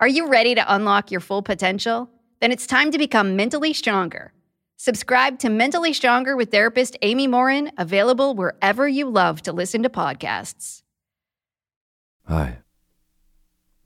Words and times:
Are 0.00 0.06
you 0.06 0.28
ready 0.28 0.54
to 0.54 0.74
unlock 0.74 1.10
your 1.10 1.20
full 1.20 1.42
potential? 1.42 2.08
Then 2.40 2.52
it's 2.52 2.68
time 2.68 2.92
to 2.92 2.98
become 2.98 3.34
mentally 3.34 3.72
stronger. 3.72 4.32
Subscribe 4.76 5.40
to 5.40 5.48
Mentally 5.48 5.92
Stronger 5.92 6.36
with 6.36 6.52
therapist 6.52 6.96
Amy 7.02 7.26
Morin, 7.26 7.72
available 7.76 8.36
wherever 8.36 8.86
you 8.86 9.10
love 9.10 9.42
to 9.42 9.52
listen 9.52 9.82
to 9.82 9.88
podcasts. 9.88 10.82
Hi, 12.28 12.58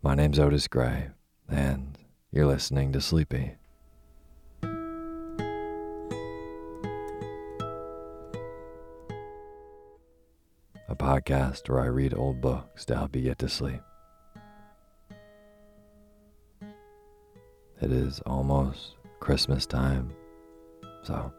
my 0.02 0.14
name's 0.14 0.38
Otis 0.38 0.68
Gray, 0.68 1.08
and 1.48 1.96
you're 2.30 2.44
listening 2.44 2.92
to 2.92 3.00
Sleepy. 3.00 3.52
A 10.90 10.94
podcast 10.94 11.70
where 11.70 11.80
I 11.80 11.86
read 11.86 12.12
old 12.12 12.42
books 12.42 12.84
to 12.84 12.96
help 12.96 13.16
you 13.16 13.22
get 13.22 13.38
to 13.38 13.48
sleep. 13.48 13.80
It 17.82 17.90
is 17.90 18.20
almost 18.26 18.94
Christmas 19.18 19.66
time, 19.66 20.12
so 21.02 21.32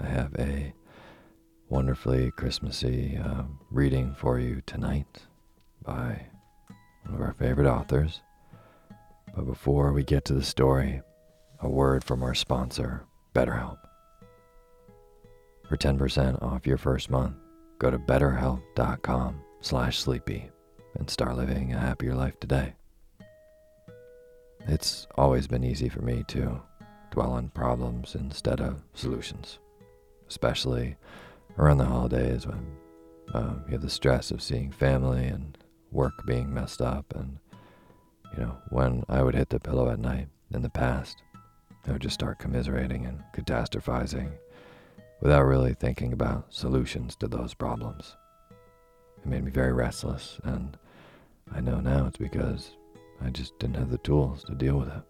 I 0.00 0.06
have 0.06 0.32
a 0.38 0.72
wonderfully 1.70 2.30
Christmassy 2.36 3.18
uh, 3.20 3.42
reading 3.72 4.14
for 4.16 4.38
you 4.38 4.62
tonight 4.64 5.24
by 5.82 6.24
one 7.04 7.16
of 7.16 7.20
our 7.20 7.32
favorite 7.32 7.66
authors. 7.68 8.20
But 9.34 9.46
before 9.46 9.92
we 9.92 10.04
get 10.04 10.24
to 10.26 10.34
the 10.34 10.44
story, 10.44 11.02
a 11.62 11.68
word 11.68 12.04
from 12.04 12.22
our 12.22 12.34
sponsor, 12.34 13.04
BetterHelp. 13.34 13.78
For 15.68 15.76
10% 15.76 16.40
off 16.40 16.64
your 16.64 16.78
first 16.78 17.10
month, 17.10 17.34
go 17.80 17.90
to 17.90 17.98
betterhelp.com 17.98 19.40
slash 19.62 19.98
sleepy 19.98 20.48
and 20.94 21.10
start 21.10 21.36
living 21.36 21.72
a 21.72 21.80
happier 21.80 22.14
life 22.14 22.38
today. 22.38 22.77
It's 24.66 25.06
always 25.16 25.46
been 25.46 25.64
easy 25.64 25.88
for 25.88 26.02
me 26.02 26.24
to 26.28 26.60
dwell 27.10 27.32
on 27.32 27.48
problems 27.48 28.14
instead 28.14 28.60
of 28.60 28.82
solutions, 28.94 29.58
especially 30.28 30.96
around 31.58 31.78
the 31.78 31.84
holidays 31.84 32.46
when 32.46 32.66
uh, 33.34 33.54
you 33.66 33.72
have 33.72 33.82
the 33.82 33.90
stress 33.90 34.30
of 34.30 34.42
seeing 34.42 34.70
family 34.70 35.26
and 35.26 35.58
work 35.90 36.24
being 36.26 36.52
messed 36.52 36.82
up. 36.82 37.14
And, 37.14 37.38
you 38.36 38.42
know, 38.42 38.56
when 38.70 39.04
I 39.08 39.22
would 39.22 39.34
hit 39.34 39.48
the 39.48 39.60
pillow 39.60 39.90
at 39.90 39.98
night 39.98 40.28
in 40.52 40.62
the 40.62 40.70
past, 40.70 41.22
I 41.86 41.92
would 41.92 42.02
just 42.02 42.14
start 42.14 42.38
commiserating 42.38 43.06
and 43.06 43.22
catastrophizing 43.34 44.30
without 45.20 45.44
really 45.44 45.74
thinking 45.74 46.12
about 46.12 46.52
solutions 46.52 47.16
to 47.16 47.28
those 47.28 47.54
problems. 47.54 48.16
It 49.18 49.26
made 49.26 49.44
me 49.44 49.50
very 49.50 49.72
restless, 49.72 50.38
and 50.44 50.76
I 51.52 51.60
know 51.60 51.80
now 51.80 52.06
it's 52.06 52.18
because 52.18 52.72
I 53.22 53.30
just 53.30 53.58
didn't 53.58 53.76
have 53.76 53.90
the 53.90 53.98
tools 53.98 54.44
to 54.44 54.54
deal 54.54 54.78
with 54.78 54.88
it. 54.88 55.02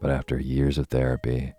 But 0.00 0.10
after 0.10 0.38
years 0.38 0.78
of 0.78 0.86
therapy, 0.88 1.52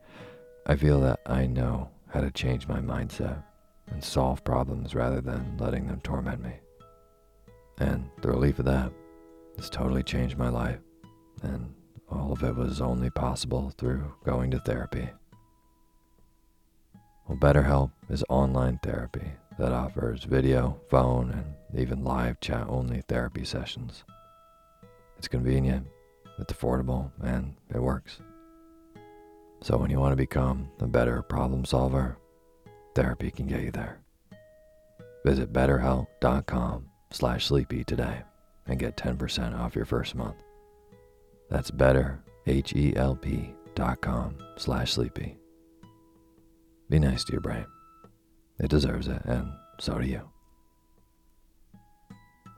I 0.65 0.75
feel 0.75 0.99
that 1.01 1.19
I 1.25 1.47
know 1.47 1.89
how 2.07 2.21
to 2.21 2.31
change 2.31 2.67
my 2.67 2.79
mindset 2.79 3.43
and 3.87 4.03
solve 4.03 4.43
problems 4.43 4.95
rather 4.95 5.21
than 5.21 5.57
letting 5.57 5.87
them 5.87 6.01
torment 6.01 6.41
me. 6.41 6.53
And 7.77 8.09
the 8.21 8.29
relief 8.29 8.59
of 8.59 8.65
that 8.65 8.91
has 9.57 9.69
totally 9.69 10.03
changed 10.03 10.37
my 10.37 10.49
life 10.49 10.79
and 11.43 11.73
all 12.09 12.31
of 12.31 12.43
it 12.43 12.55
was 12.55 12.81
only 12.81 13.09
possible 13.09 13.71
through 13.77 14.13
going 14.23 14.51
to 14.51 14.59
therapy. 14.59 15.09
Well, 17.27 17.37
BetterHelp 17.37 17.91
is 18.09 18.23
online 18.29 18.79
therapy 18.83 19.31
that 19.57 19.71
offers 19.71 20.25
video, 20.25 20.79
phone, 20.89 21.31
and 21.31 21.79
even 21.79 22.03
live 22.03 22.39
chat 22.41 22.67
only 22.67 23.01
therapy 23.07 23.45
sessions. 23.45 24.03
It's 25.21 25.27
convenient, 25.27 25.85
it's 26.39 26.51
affordable, 26.51 27.11
and 27.21 27.53
it 27.71 27.79
works. 27.79 28.21
So 29.61 29.77
when 29.77 29.91
you 29.91 29.99
want 29.99 30.13
to 30.13 30.15
become 30.15 30.71
a 30.79 30.87
better 30.87 31.21
problem 31.21 31.63
solver, 31.63 32.17
therapy 32.95 33.29
can 33.29 33.45
get 33.45 33.61
you 33.61 33.69
there. 33.69 33.99
Visit 35.23 35.53
betterhelp.com 35.53 36.87
slash 37.11 37.45
sleepy 37.45 37.83
today 37.83 38.23
and 38.65 38.79
get 38.79 38.97
10% 38.97 39.59
off 39.59 39.75
your 39.75 39.85
first 39.85 40.15
month. 40.15 40.37
That's 41.51 41.69
betterhelp.com 41.69 44.37
slash 44.57 44.91
sleepy. 44.91 45.37
Be 46.89 46.97
nice 46.97 47.23
to 47.25 47.31
your 47.31 47.41
brain. 47.41 47.67
It 48.59 48.71
deserves 48.71 49.07
it, 49.07 49.21
and 49.25 49.51
so 49.79 49.99
do 49.99 50.07
you. 50.07 50.27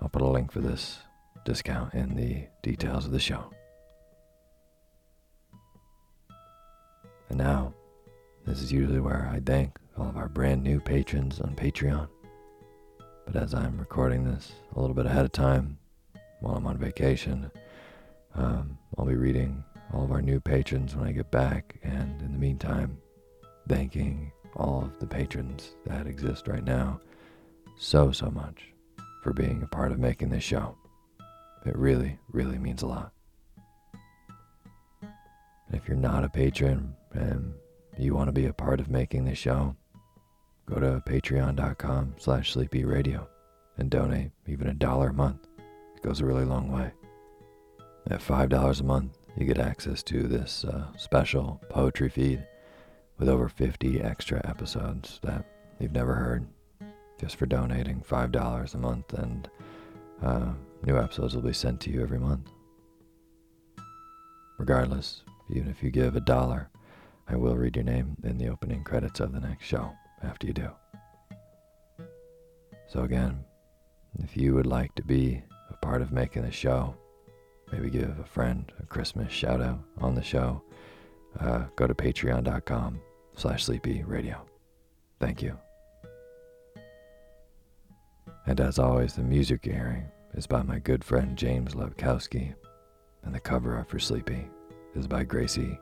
I'll 0.01 0.07
put 0.07 0.21
a 0.21 0.29
link 0.29 0.53
for 0.53 0.61
this 0.61 0.99
discount 1.45 1.93
in 1.93 2.15
the 2.15 2.47
details 2.61 3.05
of 3.05 3.11
the 3.11 3.19
show. 3.19 3.51
And 7.29 7.37
now, 7.37 7.73
this 8.45 8.61
is 8.61 8.71
usually 8.71 8.99
where 8.99 9.29
I 9.31 9.39
thank 9.39 9.77
all 9.97 10.09
of 10.09 10.17
our 10.17 10.29
brand 10.29 10.63
new 10.63 10.79
patrons 10.79 11.39
on 11.39 11.55
Patreon. 11.55 12.07
But 13.25 13.35
as 13.35 13.53
I'm 13.53 13.77
recording 13.77 14.25
this 14.25 14.51
a 14.75 14.79
little 14.79 14.95
bit 14.95 15.05
ahead 15.05 15.25
of 15.25 15.31
time, 15.31 15.77
while 16.41 16.55
I'm 16.55 16.67
on 16.67 16.77
vacation, 16.77 17.49
um, 18.35 18.77
I'll 18.97 19.05
be 19.05 19.15
reading 19.15 19.63
all 19.93 20.03
of 20.03 20.11
our 20.11 20.21
new 20.21 20.39
patrons 20.39 20.95
when 20.95 21.07
I 21.07 21.11
get 21.11 21.31
back, 21.31 21.79
and 21.83 22.21
in 22.21 22.33
the 22.33 22.39
meantime, 22.39 22.97
thanking 23.67 24.31
all 24.55 24.83
of 24.83 24.99
the 24.99 25.07
patrons 25.07 25.75
that 25.85 26.07
exist 26.07 26.47
right 26.47 26.63
now 26.63 26.99
so, 27.77 28.11
so 28.11 28.29
much 28.29 28.73
for 29.21 29.33
being 29.33 29.63
a 29.63 29.67
part 29.67 29.91
of 29.91 29.99
making 29.99 30.29
this 30.29 30.43
show. 30.43 30.77
It 31.65 31.77
really, 31.77 32.19
really 32.31 32.57
means 32.57 32.81
a 32.81 32.87
lot. 32.87 33.11
And 35.01 35.81
if 35.81 35.87
you're 35.87 35.97
not 35.97 36.23
a 36.23 36.29
patron 36.29 36.93
and 37.13 37.53
you 37.97 38.13
want 38.13 38.27
to 38.27 38.33
be 38.33 38.47
a 38.47 38.53
part 38.53 38.79
of 38.79 38.89
making 38.89 39.25
this 39.25 39.37
show, 39.37 39.75
go 40.65 40.79
to 40.79 41.01
patreon.com 41.05 42.15
slash 42.17 42.53
sleepyradio 42.53 43.27
and 43.77 43.89
donate 43.89 44.31
even 44.47 44.67
a 44.67 44.73
dollar 44.73 45.09
a 45.09 45.13
month. 45.13 45.47
It 45.95 46.01
goes 46.03 46.19
a 46.19 46.25
really 46.25 46.45
long 46.45 46.71
way. 46.71 46.91
At 48.09 48.19
$5 48.19 48.79
a 48.79 48.83
month, 48.83 49.17
you 49.37 49.45
get 49.45 49.57
access 49.57 50.03
to 50.03 50.23
this 50.23 50.65
uh, 50.65 50.85
special 50.97 51.61
poetry 51.69 52.09
feed 52.09 52.45
with 53.17 53.29
over 53.29 53.47
50 53.47 54.01
extra 54.01 54.41
episodes 54.47 55.19
that 55.23 55.45
you've 55.79 55.93
never 55.93 56.13
heard 56.13 56.45
just 57.19 57.37
for 57.37 57.45
donating 57.45 58.01
$5 58.01 58.73
a 58.73 58.77
month, 58.77 59.13
and 59.13 59.49
uh, 60.21 60.51
new 60.85 60.97
episodes 60.97 61.35
will 61.35 61.43
be 61.43 61.53
sent 61.53 61.79
to 61.81 61.89
you 61.89 62.01
every 62.01 62.19
month. 62.19 62.49
Regardless, 64.57 65.23
even 65.49 65.69
if 65.69 65.81
you 65.81 65.91
give 65.91 66.15
a 66.15 66.21
dollar, 66.21 66.69
I 67.27 67.35
will 67.35 67.55
read 67.55 67.75
your 67.75 67.85
name 67.85 68.17
in 68.23 68.37
the 68.37 68.49
opening 68.49 68.83
credits 68.83 69.19
of 69.19 69.31
the 69.31 69.39
next 69.39 69.65
show 69.65 69.91
after 70.21 70.47
you 70.47 70.53
do. 70.53 70.69
So, 72.87 73.03
again, 73.03 73.43
if 74.19 74.37
you 74.37 74.53
would 74.53 74.67
like 74.67 74.93
to 74.95 75.03
be 75.03 75.41
a 75.69 75.77
part 75.77 76.01
of 76.01 76.11
making 76.11 76.43
the 76.43 76.51
show, 76.51 76.95
maybe 77.71 77.89
give 77.89 78.19
a 78.19 78.25
friend 78.25 78.71
a 78.79 78.85
Christmas 78.85 79.31
shout 79.31 79.61
out 79.61 79.79
on 79.99 80.15
the 80.15 80.21
show, 80.21 80.61
uh, 81.39 81.65
go 81.75 81.87
to 81.87 81.95
patreon.com 81.95 82.99
slash 83.35 83.63
sleepy 83.63 84.03
radio. 84.03 84.45
Thank 85.19 85.41
you. 85.41 85.57
And 88.45 88.59
as 88.59 88.77
always, 88.77 89.15
the 89.15 89.23
music 89.23 89.65
you're 89.65 89.75
hearing 89.75 90.05
is 90.33 90.47
by 90.47 90.63
my 90.63 90.79
good 90.79 91.03
friend 91.03 91.37
James 91.37 91.75
Lebkowski, 91.75 92.55
and 93.23 93.33
the 93.33 93.39
cover 93.39 93.75
art 93.75 93.89
for 93.89 93.99
Sleepy 93.99 94.47
is 94.95 95.07
by 95.07 95.23
Gracie 95.23 95.79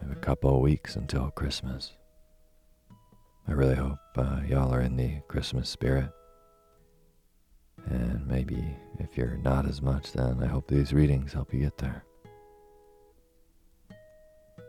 have 0.00 0.10
a 0.10 0.20
couple 0.20 0.54
of 0.54 0.60
weeks 0.60 0.96
until 0.96 1.30
Christmas. 1.30 1.92
I 3.46 3.52
really 3.52 3.74
hope 3.74 3.98
uh, 4.16 4.40
y'all 4.46 4.72
are 4.72 4.80
in 4.80 4.96
the 4.96 5.20
Christmas 5.28 5.68
spirit. 5.68 6.10
And 7.86 8.26
maybe 8.26 8.62
if 8.98 9.16
you're 9.16 9.38
not 9.38 9.66
as 9.66 9.80
much, 9.80 10.12
then 10.12 10.42
I 10.42 10.46
hope 10.46 10.68
these 10.68 10.92
readings 10.92 11.32
help 11.32 11.54
you 11.54 11.60
get 11.60 11.78
there. 11.78 12.04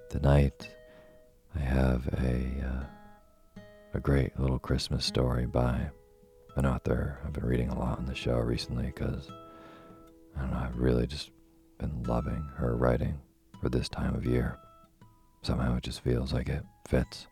Tonight, 0.09 0.67
I 1.55 1.59
have 1.59 2.07
a 2.07 2.65
uh, 2.65 3.61
a 3.93 3.99
great 3.99 4.39
little 4.39 4.57
Christmas 4.57 5.05
story 5.05 5.45
by 5.45 5.91
an 6.55 6.65
author 6.65 7.19
I've 7.23 7.33
been 7.33 7.45
reading 7.45 7.69
a 7.69 7.77
lot 7.77 7.99
on 7.99 8.07
the 8.07 8.15
show 8.15 8.37
recently 8.39 8.87
because 8.87 9.29
I 10.35 10.41
don't 10.41 10.51
know 10.51 10.57
I've 10.57 10.79
really 10.79 11.05
just 11.05 11.29
been 11.77 12.01
loving 12.07 12.43
her 12.55 12.75
writing 12.75 13.19
for 13.61 13.69
this 13.69 13.87
time 13.87 14.15
of 14.15 14.25
year. 14.25 14.57
Somehow 15.43 15.77
it 15.77 15.83
just 15.83 16.01
feels 16.01 16.33
like 16.33 16.49
it 16.49 16.63
fits. 16.87 17.27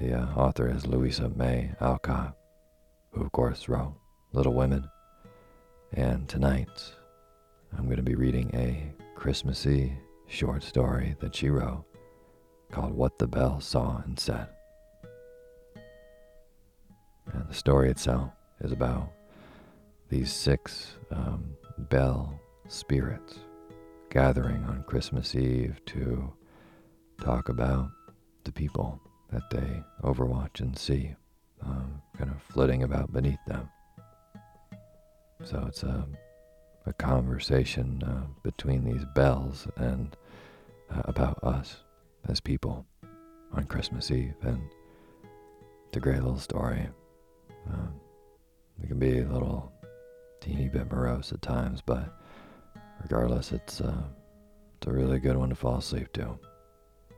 The 0.00 0.14
uh, 0.14 0.34
author 0.34 0.68
is 0.68 0.84
Louisa 0.84 1.28
May 1.28 1.70
Alcott, 1.80 2.36
who 3.12 3.22
of 3.22 3.30
course 3.30 3.68
wrote 3.68 3.94
Little 4.32 4.54
Women. 4.54 4.90
And 5.92 6.28
tonight, 6.28 6.92
I'm 7.78 7.84
going 7.84 7.98
to 7.98 8.02
be 8.02 8.16
reading 8.16 8.50
a 8.54 8.92
Christmassy 9.14 9.96
short 10.32 10.62
story 10.62 11.14
that 11.20 11.36
she 11.36 11.50
wrote 11.50 11.84
called 12.70 12.94
What 12.94 13.18
the 13.18 13.26
Bell 13.26 13.60
Saw 13.60 14.00
and 14.04 14.18
Said. 14.18 14.48
And 17.30 17.46
the 17.48 17.54
story 17.54 17.90
itself 17.90 18.30
is 18.62 18.72
about 18.72 19.12
these 20.08 20.32
six 20.32 20.96
um, 21.10 21.54
bell 21.90 22.40
spirits 22.66 23.40
gathering 24.10 24.64
on 24.64 24.84
Christmas 24.86 25.34
Eve 25.34 25.78
to 25.86 26.32
talk 27.20 27.50
about 27.50 27.90
the 28.44 28.52
people 28.52 28.98
that 29.30 29.48
they 29.50 29.82
overwatch 30.02 30.60
and 30.60 30.78
see, 30.78 31.14
um, 31.62 32.00
kind 32.16 32.30
of 32.30 32.42
flitting 32.42 32.82
about 32.84 33.12
beneath 33.12 33.44
them. 33.46 33.68
So 35.44 35.62
it's 35.68 35.82
a, 35.82 36.06
a 36.86 36.92
conversation 36.94 38.02
uh, 38.02 38.26
between 38.42 38.84
these 38.84 39.04
bells 39.14 39.68
and 39.76 40.16
uh, 40.92 41.02
about 41.04 41.42
us 41.42 41.82
as 42.28 42.40
people 42.40 42.86
on 43.52 43.64
Christmas 43.64 44.10
Eve. 44.10 44.34
And 44.42 44.62
a 45.94 46.00
great 46.00 46.22
little 46.22 46.38
story. 46.38 46.88
Um, 47.70 47.94
it 48.82 48.88
can 48.88 48.98
be 48.98 49.20
a 49.20 49.28
little 49.28 49.72
teeny 50.40 50.68
bit 50.68 50.90
morose 50.90 51.32
at 51.32 51.42
times, 51.42 51.82
but 51.84 52.12
regardless, 53.02 53.52
it's, 53.52 53.80
uh, 53.80 54.02
it's 54.76 54.86
a 54.86 54.92
really 54.92 55.18
good 55.18 55.36
one 55.36 55.50
to 55.50 55.54
fall 55.54 55.78
asleep 55.78 56.12
to, 56.14 56.38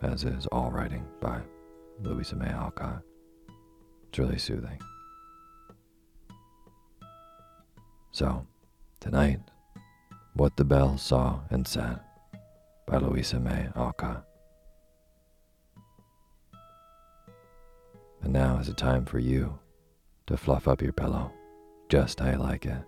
as 0.02 0.24
is 0.24 0.46
all 0.48 0.70
writing 0.70 1.06
by 1.20 1.40
Louisa 2.02 2.36
May 2.36 2.48
Alcott. 2.48 3.02
It's 4.08 4.18
really 4.18 4.38
soothing. 4.38 4.80
So, 8.10 8.46
tonight, 9.00 9.40
What 10.34 10.56
the 10.56 10.64
Bell 10.64 10.98
Saw 10.98 11.40
and 11.50 11.66
Said 11.66 12.00
by 12.86 12.98
Louisa 12.98 13.40
May 13.40 13.68
Alcott. 13.76 14.24
And 18.22 18.32
now 18.32 18.58
is 18.58 18.66
the 18.66 18.74
time 18.74 19.04
for 19.04 19.18
you 19.18 19.58
to 20.26 20.36
fluff 20.36 20.66
up 20.68 20.80
your 20.80 20.92
pillow 20.92 21.32
just 21.88 22.20
how 22.20 22.30
you 22.30 22.38
like 22.38 22.66
it. 22.66 22.82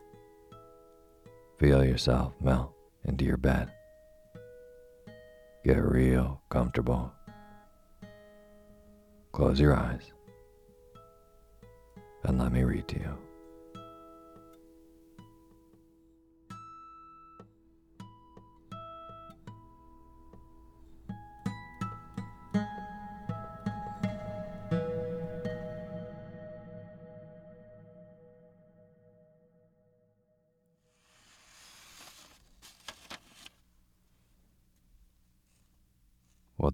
Feel 1.59 1.85
yourself 1.85 2.33
melt 2.41 2.73
into 3.05 3.25
your 3.25 3.37
bed. 3.37 3.71
Get 5.65 5.83
real 5.83 6.41
comfortable. 6.49 7.13
Close 9.33 9.61
your 9.61 9.75
eyes 9.75 10.13
and 12.25 12.39
let 12.39 12.53
me 12.53 12.65
read 12.65 12.89
to 12.89 12.99
you. 12.99 13.26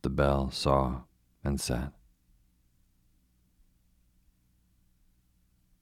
the 0.02 0.10
bell 0.10 0.50
saw 0.50 1.02
and 1.44 1.60
said. 1.60 1.92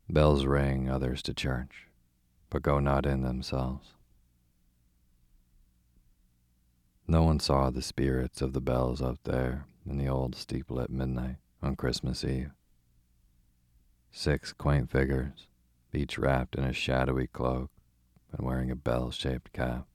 Bells 0.08 0.44
ring 0.44 0.90
others 0.90 1.22
to 1.22 1.34
church, 1.34 1.86
but 2.50 2.62
go 2.62 2.80
not 2.80 3.06
in 3.06 3.22
themselves. 3.22 3.94
No 7.06 7.22
one 7.22 7.40
saw 7.40 7.70
the 7.70 7.82
spirits 7.82 8.40
of 8.42 8.52
the 8.52 8.60
bells 8.60 9.02
up 9.02 9.18
there 9.24 9.66
in 9.84 9.98
the 9.98 10.08
old 10.08 10.34
steeple 10.36 10.80
at 10.80 10.90
midnight 10.90 11.36
on 11.62 11.76
Christmas 11.76 12.24
Eve. 12.24 12.50
Six 14.12 14.52
quaint 14.52 14.90
figures, 14.90 15.46
each 15.92 16.18
wrapped 16.18 16.54
in 16.56 16.64
a 16.64 16.72
shadowy 16.72 17.26
cloak 17.26 17.70
and 18.32 18.46
wearing 18.46 18.70
a 18.70 18.76
bell 18.76 19.10
shaped 19.10 19.52
cap. 19.52 19.86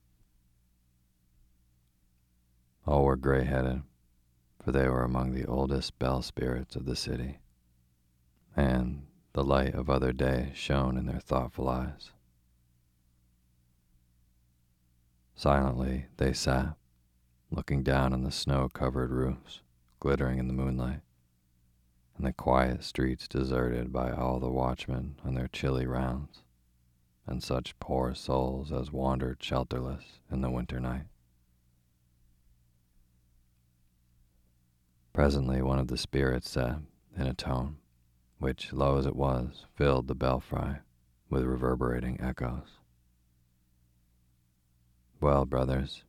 All 2.86 3.04
were 3.04 3.16
gray 3.16 3.44
headed, 3.44 3.82
for 4.66 4.72
they 4.72 4.88
were 4.88 5.04
among 5.04 5.32
the 5.32 5.46
oldest 5.46 5.96
bell 6.00 6.20
spirits 6.20 6.74
of 6.74 6.86
the 6.86 6.96
city, 6.96 7.38
and 8.56 9.06
the 9.32 9.44
light 9.44 9.72
of 9.76 9.88
other 9.88 10.12
days 10.12 10.56
shone 10.56 10.98
in 10.98 11.06
their 11.06 11.20
thoughtful 11.20 11.68
eyes. 11.68 12.10
Silently 15.36 16.06
they 16.16 16.32
sat, 16.32 16.74
looking 17.48 17.84
down 17.84 18.12
on 18.12 18.24
the 18.24 18.32
snow 18.32 18.68
covered 18.68 19.12
roofs, 19.12 19.60
glittering 20.00 20.40
in 20.40 20.48
the 20.48 20.52
moonlight, 20.52 21.02
and 22.16 22.26
the 22.26 22.32
quiet 22.32 22.82
streets 22.82 23.28
deserted 23.28 23.92
by 23.92 24.10
all 24.10 24.40
the 24.40 24.50
watchmen 24.50 25.14
on 25.24 25.34
their 25.34 25.46
chilly 25.46 25.86
rounds, 25.86 26.42
and 27.24 27.40
such 27.40 27.78
poor 27.78 28.16
souls 28.16 28.72
as 28.72 28.90
wandered 28.90 29.38
shelterless 29.38 30.18
in 30.28 30.40
the 30.40 30.50
winter 30.50 30.80
night. 30.80 31.06
Presently, 35.16 35.62
one 35.62 35.78
of 35.78 35.88
the 35.88 35.96
spirits 35.96 36.50
said, 36.50 36.84
in 37.16 37.26
a 37.26 37.32
tone 37.32 37.78
which, 38.38 38.74
low 38.74 38.98
as 38.98 39.06
it 39.06 39.16
was, 39.16 39.64
filled 39.74 40.08
the 40.08 40.14
belfry 40.14 40.80
with 41.30 41.42
reverberating 41.42 42.20
echoes. 42.20 42.76
Well, 45.18 45.46
brothers, 45.46 46.04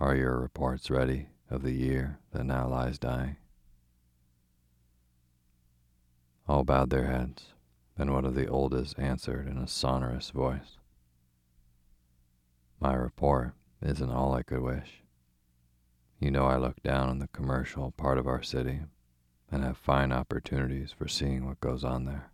are 0.00 0.16
your 0.16 0.38
reports 0.40 0.88
ready 0.88 1.28
of 1.50 1.60
the 1.60 1.74
year 1.74 2.18
that 2.30 2.44
now 2.44 2.66
lies 2.68 2.98
dying? 2.98 3.36
All 6.48 6.64
bowed 6.64 6.88
their 6.88 7.08
heads, 7.08 7.52
and 7.98 8.14
one 8.14 8.24
of 8.24 8.34
the 8.34 8.48
oldest 8.48 8.98
answered 8.98 9.46
in 9.46 9.58
a 9.58 9.68
sonorous 9.68 10.30
voice 10.30 10.78
My 12.80 12.94
report 12.94 13.52
isn't 13.82 14.10
all 14.10 14.32
I 14.32 14.42
could 14.42 14.62
wish. 14.62 15.02
You 16.18 16.30
know 16.30 16.46
I 16.46 16.56
look 16.56 16.82
down 16.82 17.10
on 17.10 17.18
the 17.18 17.28
commercial 17.28 17.90
part 17.90 18.16
of 18.16 18.26
our 18.26 18.42
city 18.42 18.80
and 19.50 19.62
have 19.62 19.76
fine 19.76 20.12
opportunities 20.12 20.90
for 20.90 21.06
seeing 21.06 21.46
what 21.46 21.60
goes 21.60 21.84
on 21.84 22.06
there. 22.06 22.30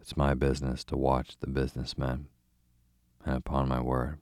It's 0.00 0.16
my 0.16 0.34
business 0.34 0.84
to 0.84 0.96
watch 0.96 1.36
the 1.40 1.48
businessmen, 1.48 2.28
and 3.24 3.36
upon 3.36 3.68
my 3.68 3.80
word, 3.80 4.18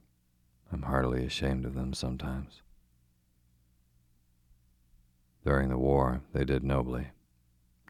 I'm 0.72 0.82
heartily 0.82 1.26
ashamed 1.26 1.66
of 1.66 1.74
them 1.74 1.92
sometimes. 1.92 2.62
During 5.44 5.68
the 5.68 5.78
war, 5.78 6.22
they 6.32 6.44
did 6.44 6.64
nobly, 6.64 7.08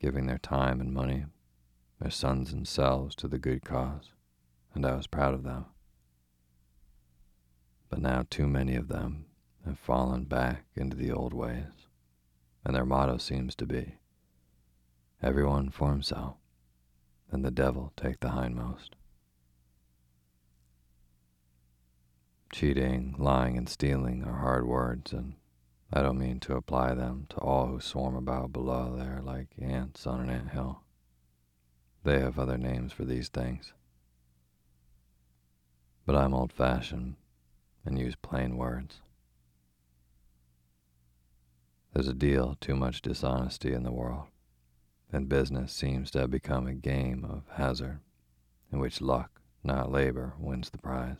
giving 0.00 0.26
their 0.26 0.38
time 0.38 0.80
and 0.80 0.92
money, 0.92 1.26
their 2.00 2.10
sons 2.10 2.52
and 2.52 2.66
selves 2.66 3.14
to 3.16 3.28
the 3.28 3.38
good 3.38 3.64
cause, 3.64 4.14
and 4.74 4.84
I 4.84 4.96
was 4.96 5.06
proud 5.06 5.34
of 5.34 5.44
them 5.44 5.66
but 7.92 8.00
now 8.00 8.24
too 8.30 8.46
many 8.46 8.74
of 8.74 8.88
them 8.88 9.26
have 9.66 9.78
fallen 9.78 10.24
back 10.24 10.64
into 10.74 10.96
the 10.96 11.12
old 11.12 11.34
ways, 11.34 11.88
and 12.64 12.74
their 12.74 12.86
motto 12.86 13.18
seems 13.18 13.54
to 13.54 13.66
be 13.66 13.96
everyone 15.22 15.68
for 15.68 15.90
himself, 15.90 16.36
and 17.30 17.44
the 17.44 17.50
devil 17.50 17.92
take 17.94 18.18
the 18.20 18.30
hindmost. 18.30 18.96
Cheating, 22.50 23.14
lying, 23.18 23.58
and 23.58 23.68
stealing 23.68 24.24
are 24.24 24.38
hard 24.38 24.66
words, 24.66 25.12
and 25.12 25.34
I 25.92 26.00
don't 26.00 26.18
mean 26.18 26.40
to 26.40 26.56
apply 26.56 26.94
them 26.94 27.26
to 27.28 27.36
all 27.40 27.66
who 27.66 27.78
swarm 27.78 28.16
about 28.16 28.54
below 28.54 28.96
there 28.96 29.20
like 29.22 29.48
ants 29.60 30.06
on 30.06 30.22
an 30.22 30.30
ant 30.30 30.52
hill. 30.52 30.80
They 32.04 32.20
have 32.20 32.38
other 32.38 32.56
names 32.56 32.90
for 32.90 33.04
these 33.04 33.28
things. 33.28 33.74
But 36.06 36.16
I'm 36.16 36.32
old 36.32 36.54
fashioned 36.54 37.16
and 37.84 37.98
use 37.98 38.14
plain 38.16 38.56
words. 38.56 39.00
There's 41.92 42.08
a 42.08 42.14
deal 42.14 42.56
too 42.60 42.74
much 42.74 43.02
dishonesty 43.02 43.72
in 43.72 43.82
the 43.82 43.92
world, 43.92 44.26
and 45.12 45.28
business 45.28 45.72
seems 45.72 46.10
to 46.12 46.20
have 46.20 46.30
become 46.30 46.66
a 46.66 46.74
game 46.74 47.24
of 47.24 47.42
hazard 47.56 48.00
in 48.72 48.78
which 48.78 49.02
luck, 49.02 49.40
not 49.62 49.92
labor, 49.92 50.34
wins 50.38 50.70
the 50.70 50.78
prize. 50.78 51.18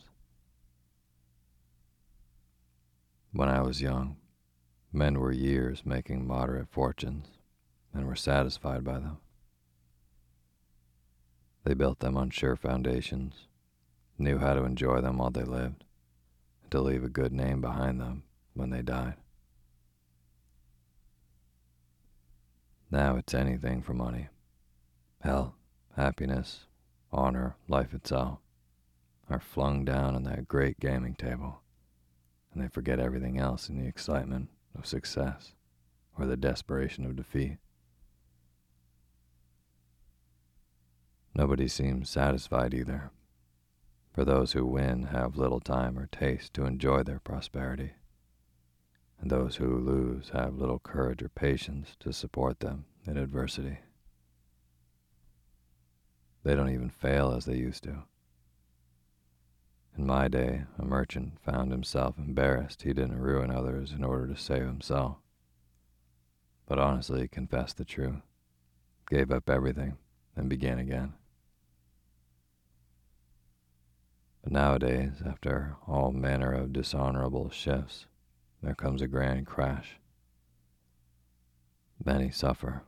When 3.31 3.49
I 3.49 3.61
was 3.61 3.81
young, 3.81 4.17
men 4.91 5.19
were 5.19 5.31
years 5.31 5.85
making 5.85 6.27
moderate 6.27 6.69
fortunes 6.69 7.27
and 7.93 8.07
were 8.07 8.15
satisfied 8.15 8.83
by 8.83 8.93
them. 8.93 9.17
They 11.63 11.73
built 11.73 11.99
them 11.99 12.17
on 12.17 12.29
sure 12.31 12.55
foundations, 12.55 13.47
knew 14.17 14.39
how 14.39 14.53
to 14.53 14.65
enjoy 14.65 15.01
them 15.01 15.17
while 15.17 15.29
they 15.29 15.43
lived, 15.43 15.83
to 16.73 16.81
leave 16.81 17.03
a 17.03 17.07
good 17.07 17.31
name 17.31 17.61
behind 17.61 18.01
them 18.01 18.23
when 18.55 18.71
they 18.71 18.81
died. 18.81 19.13
Now 22.89 23.15
it's 23.15 23.35
anything 23.35 23.83
for 23.83 23.93
money. 23.93 24.29
Health, 25.21 25.53
happiness, 25.95 26.65
honor, 27.11 27.57
life 27.67 27.93
itself 27.93 28.39
are 29.29 29.39
flung 29.39 29.85
down 29.85 30.15
on 30.15 30.23
that 30.23 30.47
great 30.47 30.79
gaming 30.79 31.13
table, 31.13 31.61
and 32.51 32.63
they 32.63 32.67
forget 32.67 32.99
everything 32.99 33.37
else 33.37 33.69
in 33.69 33.77
the 33.77 33.87
excitement 33.87 34.49
of 34.75 34.87
success 34.87 35.53
or 36.17 36.25
the 36.25 36.35
desperation 36.35 37.05
of 37.05 37.15
defeat. 37.15 37.57
Nobody 41.35 41.67
seems 41.67 42.09
satisfied 42.09 42.73
either 42.73 43.11
for 44.13 44.23
those 44.23 44.51
who 44.51 44.65
win 44.65 45.03
have 45.03 45.35
little 45.35 45.59
time 45.59 45.97
or 45.97 46.05
taste 46.05 46.53
to 46.53 46.65
enjoy 46.65 47.01
their 47.01 47.19
prosperity, 47.19 47.93
and 49.19 49.31
those 49.31 49.55
who 49.55 49.77
lose 49.77 50.29
have 50.29 50.55
little 50.55 50.79
courage 50.79 51.23
or 51.23 51.29
patience 51.29 51.95
to 51.99 52.13
support 52.13 52.59
them 52.59 52.85
in 53.07 53.17
adversity. 53.17 53.79
They 56.43 56.55
don't 56.55 56.69
even 56.69 56.89
fail 56.89 57.33
as 57.33 57.45
they 57.45 57.55
used 57.55 57.83
to. 57.83 58.03
In 59.97 60.05
my 60.05 60.27
day, 60.27 60.65
a 60.77 60.85
merchant 60.85 61.39
found 61.43 61.71
himself 61.71 62.17
embarrassed 62.17 62.83
he 62.83 62.93
didn't 62.93 63.19
ruin 63.19 63.49
others 63.49 63.91
in 63.91 64.03
order 64.03 64.27
to 64.27 64.39
save 64.39 64.65
himself, 64.65 65.17
but 66.67 66.79
honestly 66.79 67.27
confessed 67.27 67.77
the 67.77 67.85
truth, 67.85 68.21
gave 69.09 69.31
up 69.31 69.49
everything, 69.49 69.97
and 70.35 70.49
began 70.49 70.79
again. 70.79 71.13
But 74.43 74.51
nowadays, 74.51 75.21
after 75.25 75.77
all 75.87 76.11
manner 76.11 76.51
of 76.51 76.73
dishonorable 76.73 77.49
shifts, 77.49 78.07
there 78.61 78.75
comes 78.75 79.01
a 79.01 79.07
grand 79.07 79.47
crash. 79.47 79.99
Many 82.03 82.29
suffer, 82.29 82.83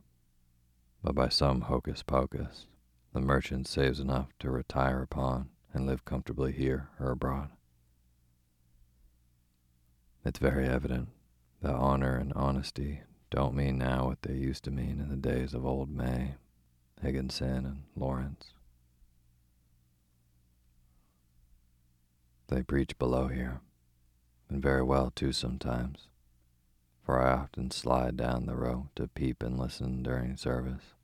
but 1.02 1.14
by 1.14 1.30
some 1.30 1.62
hocus 1.62 2.02
pocus, 2.02 2.66
the 3.14 3.20
merchant 3.20 3.66
saves 3.66 4.00
enough 4.00 4.28
to 4.40 4.50
retire 4.50 5.00
upon 5.00 5.48
and 5.72 5.86
live 5.86 6.04
comfortably 6.04 6.52
here 6.52 6.90
or 7.00 7.10
abroad. 7.10 7.48
It's 10.24 10.38
very 10.38 10.66
evident 10.66 11.08
that 11.62 11.74
honor 11.74 12.16
and 12.16 12.32
honesty 12.34 13.00
don't 13.30 13.54
mean 13.54 13.78
now 13.78 14.06
what 14.06 14.22
they 14.22 14.34
used 14.34 14.64
to 14.64 14.70
mean 14.70 15.00
in 15.00 15.08
the 15.08 15.16
days 15.16 15.54
of 15.54 15.64
old 15.64 15.88
May, 15.88 16.34
Higginson, 17.00 17.64
and 17.64 17.82
Lawrence. 17.94 18.55
They 22.48 22.62
preach 22.62 22.96
below 22.96 23.26
here, 23.26 23.60
and 24.48 24.62
very 24.62 24.82
well 24.82 25.10
too 25.10 25.32
sometimes, 25.32 26.06
for 27.04 27.20
I 27.20 27.32
often 27.32 27.72
slide 27.72 28.16
down 28.16 28.46
the 28.46 28.54
row 28.54 28.88
to 28.94 29.08
peep 29.08 29.42
and 29.42 29.58
listen 29.58 30.04
during 30.04 30.36
service. 30.36 30.94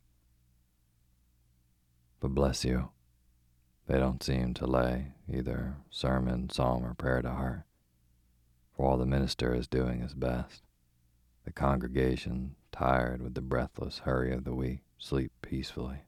But 2.21 2.29
bless 2.29 2.65
you, 2.65 2.91
they 3.89 3.99
don't 3.99 4.23
seem 4.23 4.55
to 4.55 4.67
lay 4.67 5.15
either 5.29 5.79
sermon, 5.91 6.49
psalm, 6.49 6.85
or 6.85 6.95
prayer 6.95 7.23
to 7.23 7.31
heart, 7.31 7.65
for 8.77 8.87
all 8.87 8.97
the 8.97 9.05
minister 9.05 9.53
is 9.53 9.67
doing 9.67 10.01
his 10.01 10.15
best. 10.15 10.63
The 11.45 11.53
congregation, 11.53 12.55
tired 12.71 13.21
with 13.21 13.35
the 13.35 13.41
breathless 13.41 13.99
hurry 14.01 14.33
of 14.33 14.45
the 14.45 14.55
week, 14.55 14.83
sleep 14.97 15.33
peacefully, 15.43 16.03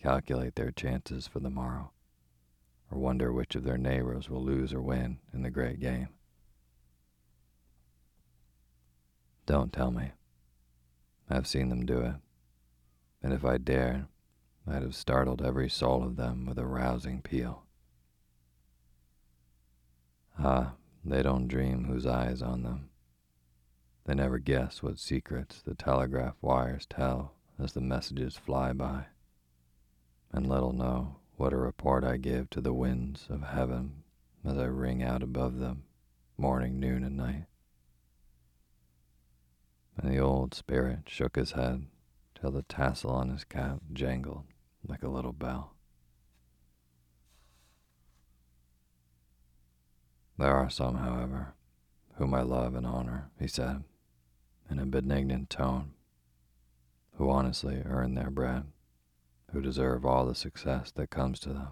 calculate 0.00 0.54
their 0.54 0.70
chances 0.70 1.26
for 1.26 1.40
the 1.40 1.50
morrow 1.50 1.90
or 2.92 2.98
wonder 2.98 3.32
which 3.32 3.54
of 3.54 3.64
their 3.64 3.78
neighbors 3.78 4.28
will 4.28 4.44
lose 4.44 4.72
or 4.72 4.82
win 4.82 5.18
in 5.32 5.42
the 5.42 5.50
great 5.50 5.80
game. 5.80 6.08
Don't 9.46 9.72
tell 9.72 9.90
me. 9.90 10.12
I've 11.30 11.46
seen 11.46 11.70
them 11.70 11.86
do 11.86 12.00
it, 12.00 12.14
and 13.22 13.32
if 13.32 13.44
I 13.44 13.56
dared, 13.56 14.06
I'd 14.66 14.82
have 14.82 14.94
startled 14.94 15.42
every 15.42 15.70
soul 15.70 16.04
of 16.04 16.16
them 16.16 16.44
with 16.46 16.58
a 16.58 16.66
rousing 16.66 17.22
peal. 17.22 17.64
Ah, 20.38 20.74
they 21.04 21.22
don't 21.22 21.48
dream 21.48 21.84
whose 21.84 22.06
eye 22.06 22.26
is 22.26 22.42
on 22.42 22.62
them. 22.62 22.90
They 24.04 24.14
never 24.14 24.38
guess 24.38 24.82
what 24.82 24.98
secrets 24.98 25.62
the 25.62 25.74
telegraph 25.74 26.34
wires 26.42 26.86
tell 26.86 27.34
as 27.58 27.72
the 27.72 27.80
messages 27.80 28.36
fly 28.36 28.72
by, 28.72 29.06
and 30.32 30.48
little 30.48 30.72
know 30.72 31.16
what 31.36 31.52
a 31.52 31.56
report 31.56 32.04
I 32.04 32.16
give 32.16 32.50
to 32.50 32.60
the 32.60 32.72
winds 32.72 33.26
of 33.28 33.42
heaven 33.42 34.02
as 34.44 34.58
I 34.58 34.64
ring 34.64 35.02
out 35.02 35.22
above 35.22 35.58
them, 35.58 35.84
morning, 36.36 36.78
noon, 36.78 37.04
and 37.04 37.16
night. 37.16 37.46
And 39.96 40.12
the 40.12 40.18
old 40.18 40.54
spirit 40.54 41.00
shook 41.06 41.36
his 41.36 41.52
head 41.52 41.86
till 42.34 42.50
the 42.50 42.62
tassel 42.62 43.10
on 43.10 43.28
his 43.30 43.44
cap 43.44 43.80
jangled 43.92 44.44
like 44.86 45.02
a 45.02 45.08
little 45.08 45.32
bell. 45.32 45.74
There 50.38 50.52
are 50.52 50.70
some, 50.70 50.96
however, 50.96 51.54
whom 52.14 52.34
I 52.34 52.42
love 52.42 52.74
and 52.74 52.86
honor, 52.86 53.30
he 53.38 53.46
said, 53.46 53.84
in 54.68 54.78
a 54.78 54.86
benignant 54.86 55.50
tone, 55.50 55.92
who 57.16 57.30
honestly 57.30 57.82
earn 57.84 58.14
their 58.14 58.30
bread, 58.30 58.71
who 59.52 59.60
deserve 59.60 60.04
all 60.04 60.24
the 60.24 60.34
success 60.34 60.90
that 60.92 61.10
comes 61.10 61.38
to 61.38 61.50
them, 61.50 61.68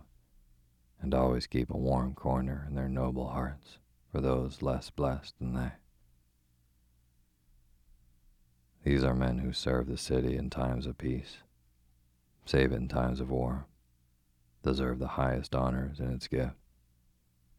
and 1.00 1.14
always 1.14 1.46
keep 1.46 1.70
a 1.70 1.76
warm 1.76 2.14
corner 2.14 2.64
in 2.68 2.74
their 2.74 2.88
noble 2.88 3.28
hearts 3.28 3.78
for 4.12 4.20
those 4.20 4.60
less 4.60 4.90
blessed 4.90 5.38
than 5.38 5.54
they. 5.54 5.72
These 8.84 9.02
are 9.02 9.14
men 9.14 9.38
who 9.38 9.52
serve 9.52 9.86
the 9.86 9.96
city 9.96 10.36
in 10.36 10.50
times 10.50 10.86
of 10.86 10.98
peace, 10.98 11.38
save 12.44 12.72
it 12.72 12.76
in 12.76 12.88
times 12.88 13.20
of 13.20 13.30
war, 13.30 13.66
deserve 14.62 14.98
the 14.98 15.08
highest 15.08 15.54
honors 15.54 16.00
in 16.00 16.10
its 16.12 16.28
gift, 16.28 16.56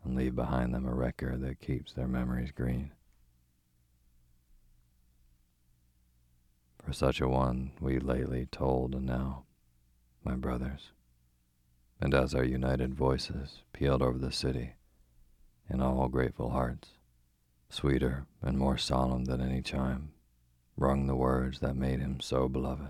and 0.03 0.15
leave 0.15 0.35
behind 0.35 0.73
them 0.73 0.85
a 0.85 0.93
record 0.93 1.41
that 1.41 1.61
keeps 1.61 1.93
their 1.93 2.07
memories 2.07 2.51
green. 2.51 2.91
For 6.83 6.93
such 6.93 7.21
a 7.21 7.27
one 7.27 7.71
we 7.79 7.99
lately 7.99 8.47
tolled 8.51 8.95
and 8.95 9.05
now, 9.05 9.45
my 10.23 10.35
brothers, 10.35 10.91
and 11.99 12.13
as 12.13 12.33
our 12.35 12.43
united 12.43 12.93
voices 12.93 13.63
pealed 13.73 14.01
over 14.01 14.17
the 14.17 14.31
city 14.31 14.73
in 15.69 15.81
all 15.81 16.07
grateful 16.07 16.49
hearts, 16.49 16.89
sweeter 17.69 18.25
and 18.41 18.57
more 18.57 18.77
solemn 18.77 19.25
than 19.25 19.41
any 19.41 19.61
chime, 19.61 20.11
rung 20.75 21.07
the 21.07 21.15
words 21.15 21.59
that 21.59 21.75
made 21.75 21.99
him 21.99 22.19
so 22.19 22.47
beloved. 22.47 22.89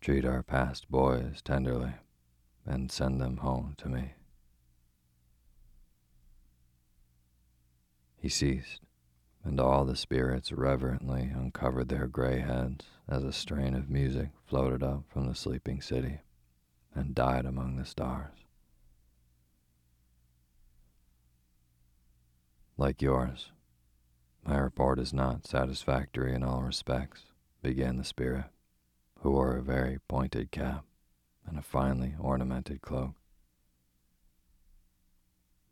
Treat 0.00 0.24
our 0.24 0.42
past 0.42 0.90
boys 0.90 1.42
tenderly 1.42 1.94
and 2.64 2.92
send 2.92 3.20
them 3.20 3.38
home 3.38 3.74
to 3.78 3.88
me. 3.88 4.12
He 8.16 8.28
ceased, 8.28 8.85
and 9.46 9.60
all 9.60 9.84
the 9.84 9.94
spirits 9.94 10.50
reverently 10.50 11.30
uncovered 11.32 11.88
their 11.88 12.08
gray 12.08 12.40
heads 12.40 12.84
as 13.08 13.22
a 13.22 13.32
strain 13.32 13.76
of 13.76 13.88
music 13.88 14.30
floated 14.44 14.82
up 14.82 15.04
from 15.08 15.28
the 15.28 15.36
sleeping 15.36 15.80
city 15.80 16.18
and 16.92 17.14
died 17.14 17.46
among 17.46 17.76
the 17.76 17.84
stars. 17.84 18.32
Like 22.76 23.00
yours, 23.00 23.52
my 24.44 24.58
report 24.58 24.98
is 24.98 25.12
not 25.12 25.46
satisfactory 25.46 26.34
in 26.34 26.42
all 26.42 26.62
respects, 26.62 27.26
began 27.62 27.98
the 27.98 28.04
spirit, 28.04 28.46
who 29.20 29.30
wore 29.30 29.56
a 29.56 29.62
very 29.62 30.00
pointed 30.08 30.50
cap 30.50 30.84
and 31.46 31.56
a 31.56 31.62
finely 31.62 32.16
ornamented 32.18 32.82
cloak. 32.82 33.14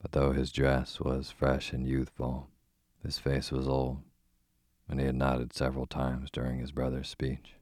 But 0.00 0.12
though 0.12 0.30
his 0.30 0.52
dress 0.52 1.00
was 1.00 1.32
fresh 1.32 1.72
and 1.72 1.84
youthful, 1.84 2.48
his 3.04 3.18
face 3.18 3.52
was 3.52 3.68
old, 3.68 3.98
and 4.88 4.98
he 4.98 5.06
had 5.06 5.14
nodded 5.14 5.52
several 5.52 5.86
times 5.86 6.30
during 6.30 6.58
his 6.58 6.72
brother's 6.72 7.08
speech. 7.08 7.54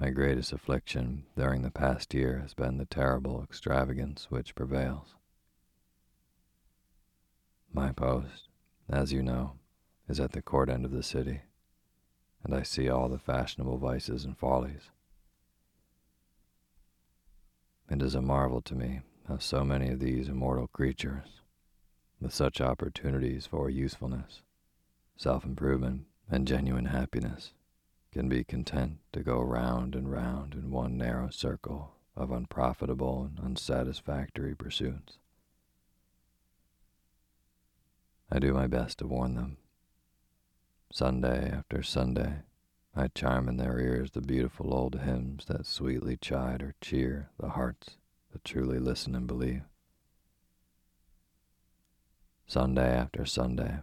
My 0.00 0.10
greatest 0.10 0.52
affliction 0.52 1.26
during 1.36 1.62
the 1.62 1.72
past 1.72 2.14
year 2.14 2.38
has 2.38 2.54
been 2.54 2.78
the 2.78 2.84
terrible 2.84 3.42
extravagance 3.42 4.28
which 4.30 4.54
prevails. 4.54 5.16
My 7.72 7.90
post, 7.90 8.48
as 8.88 9.12
you 9.12 9.22
know, 9.22 9.54
is 10.08 10.20
at 10.20 10.32
the 10.32 10.40
court 10.40 10.70
end 10.70 10.84
of 10.84 10.92
the 10.92 11.02
city, 11.02 11.40
and 12.44 12.54
I 12.54 12.62
see 12.62 12.88
all 12.88 13.08
the 13.08 13.18
fashionable 13.18 13.78
vices 13.78 14.24
and 14.24 14.38
follies. 14.38 14.90
It 17.90 18.00
is 18.00 18.14
a 18.14 18.22
marvel 18.22 18.60
to 18.62 18.76
me 18.76 19.00
how 19.26 19.38
so 19.38 19.64
many 19.64 19.88
of 19.88 19.98
these 19.98 20.28
immortal 20.28 20.68
creatures, 20.68 21.40
with 22.20 22.34
such 22.34 22.60
opportunities 22.60 23.46
for 23.46 23.70
usefulness, 23.70 24.42
self 25.16 25.44
improvement, 25.44 26.06
and 26.30 26.46
genuine 26.46 26.86
happiness, 26.86 27.52
can 28.12 28.28
be 28.28 28.44
content 28.44 28.98
to 29.12 29.22
go 29.22 29.40
round 29.40 29.94
and 29.94 30.10
round 30.10 30.54
in 30.54 30.70
one 30.70 30.96
narrow 30.96 31.30
circle 31.30 31.92
of 32.16 32.30
unprofitable 32.30 33.22
and 33.24 33.38
unsatisfactory 33.44 34.54
pursuits. 34.54 35.18
I 38.30 38.38
do 38.38 38.52
my 38.52 38.66
best 38.66 38.98
to 38.98 39.06
warn 39.06 39.34
them. 39.34 39.56
Sunday 40.92 41.50
after 41.50 41.82
Sunday, 41.82 42.42
I 42.94 43.08
chime 43.08 43.48
in 43.48 43.56
their 43.56 43.78
ears 43.78 44.10
the 44.10 44.20
beautiful 44.20 44.74
old 44.74 45.00
hymns 45.00 45.44
that 45.46 45.66
sweetly 45.66 46.16
chide 46.16 46.62
or 46.62 46.74
cheer 46.80 47.30
the 47.38 47.50
hearts 47.50 47.96
that 48.32 48.44
truly 48.44 48.78
listen 48.78 49.14
and 49.14 49.26
believe. 49.26 49.62
Sunday 52.48 52.96
after 52.96 53.26
Sunday, 53.26 53.80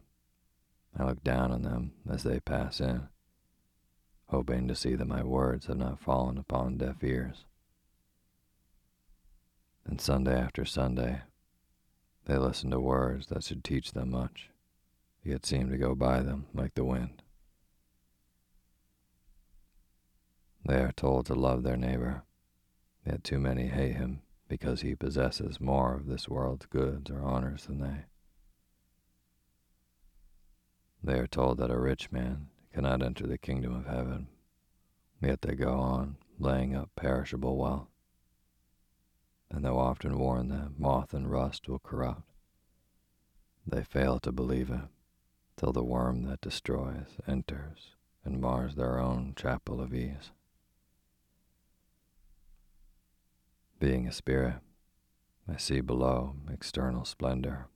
I 0.98 1.06
look 1.06 1.24
down 1.24 1.52
on 1.52 1.62
them 1.62 1.92
as 2.10 2.24
they 2.24 2.40
pass 2.40 2.82
in, 2.82 3.10
hoping 4.30 4.68
to 4.68 4.74
see 4.74 4.96
that 4.96 5.06
my 5.06 5.24
words 5.24 5.68
have 5.68 5.78
not 5.78 6.00
fallen 6.00 6.40
upon 6.40 6.78
deaf 6.78 7.04
ears. 7.04 7.46
And 9.86 10.02
Sunday 10.02 10.36
after 10.36 10.66
Sunday, 10.66 11.22
they 12.26 12.38
listen 12.38 12.72
to 12.72 12.80
words 12.80 13.28
that 13.28 13.44
should 13.44 13.64
teach 13.64 13.92
them 13.92 14.10
much, 14.10 14.50
yet 15.24 15.46
seem 15.46 15.70
to 15.70 15.78
go 15.78 15.94
by 15.94 16.24
them 16.24 16.48
like 16.52 16.74
the 16.74 16.84
wind. 16.84 17.22
They 20.68 20.80
are 20.80 20.92
told 20.92 21.28
to 21.28 21.36
love 21.36 21.62
their 21.62 21.78
neighbor, 21.78 22.24
yet 23.06 23.24
too 23.24 23.38
many 23.38 23.68
hate 23.68 23.98
him 23.98 24.24
because 24.48 24.82
he 24.82 24.96
possesses 24.96 25.62
more 25.62 25.94
of 25.94 26.08
this 26.08 26.28
world's 26.28 26.66
goods 26.66 27.12
or 27.12 27.22
honors 27.22 27.68
than 27.68 27.80
they. 27.80 28.06
They 31.06 31.20
are 31.20 31.28
told 31.28 31.60
that 31.60 31.70
a 31.70 31.78
rich 31.78 32.12
man 32.12 32.50
cannot 32.74 33.04
enter 33.04 33.28
the 33.28 33.38
kingdom 33.38 33.76
of 33.76 33.86
heaven, 33.86 34.28
yet 35.22 35.44
they 35.44 35.54
go 35.54 35.74
on 35.74 36.18
laying 36.40 36.76
up 36.76 36.90
perishable 36.96 37.58
wealth. 37.58 37.90
And 39.52 39.64
though 39.64 39.78
often 39.78 40.18
warned 40.18 40.50
that 40.50 40.80
moth 40.80 41.14
and 41.14 41.30
rust 41.30 41.70
will 41.70 41.78
corrupt, 41.78 42.24
they 43.68 43.84
fail 43.84 44.18
to 44.22 44.32
believe 44.32 44.72
it 44.72 44.90
till 45.58 45.72
the 45.72 45.84
worm 45.84 46.24
that 46.24 46.42
destroys 46.42 47.20
enters 47.28 47.96
and 48.24 48.42
mars 48.42 48.74
their 48.74 48.98
own 48.98 49.34
chapel 49.36 49.80
of 49.80 49.94
ease. 49.94 50.32
Being 53.78 54.08
a 54.08 54.12
spirit, 54.12 54.56
I 55.48 55.58
see 55.58 55.82
below 55.82 56.36
external 56.52 57.06
splendor 57.06 57.68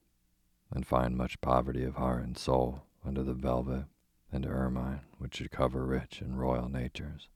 and 0.72 0.88
find 0.88 1.16
much 1.16 1.42
poverty 1.42 1.84
of 1.84 1.94
heart 1.94 2.24
and 2.24 2.36
soul 2.36 2.86
under 3.06 3.24
the 3.24 3.34
velvet 3.34 3.86
and 4.32 4.46
ermine 4.46 5.02
which 5.18 5.36
should 5.36 5.52
cover 5.52 5.86
rich 5.86 6.22
and 6.22 6.40
royal 6.40 6.70
natures. 6.70 7.28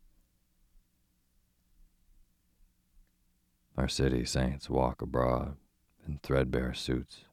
Our 3.75 3.87
city 3.87 4.23
saints 4.25 4.69
walk 4.69 5.01
abroad 5.01 5.55
in 6.07 6.19
threadbare 6.21 6.73
suits, 6.73 7.25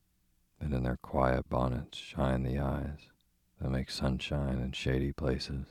and 0.58 0.72
in 0.72 0.84
their 0.84 0.96
quiet 0.96 1.48
bonnets 1.50 1.98
shine 1.98 2.42
the 2.42 2.58
eyes 2.58 3.00
that 3.60 3.70
make 3.70 3.90
sunshine 3.90 4.58
in 4.58 4.72
shady 4.72 5.12
places. 5.12 5.66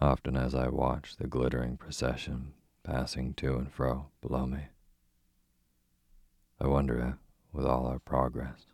Often 0.00 0.36
as 0.36 0.54
I 0.54 0.68
watch 0.68 1.16
the 1.16 1.26
glittering 1.26 1.76
procession 1.76 2.52
passing 2.84 3.34
to 3.34 3.56
and 3.56 3.72
fro 3.72 4.06
below 4.20 4.46
me, 4.46 4.66
I 6.60 6.68
wonder 6.68 6.98
if, 7.00 7.14
with 7.52 7.66
all 7.66 7.86
our 7.86 7.98
progress, 7.98 8.66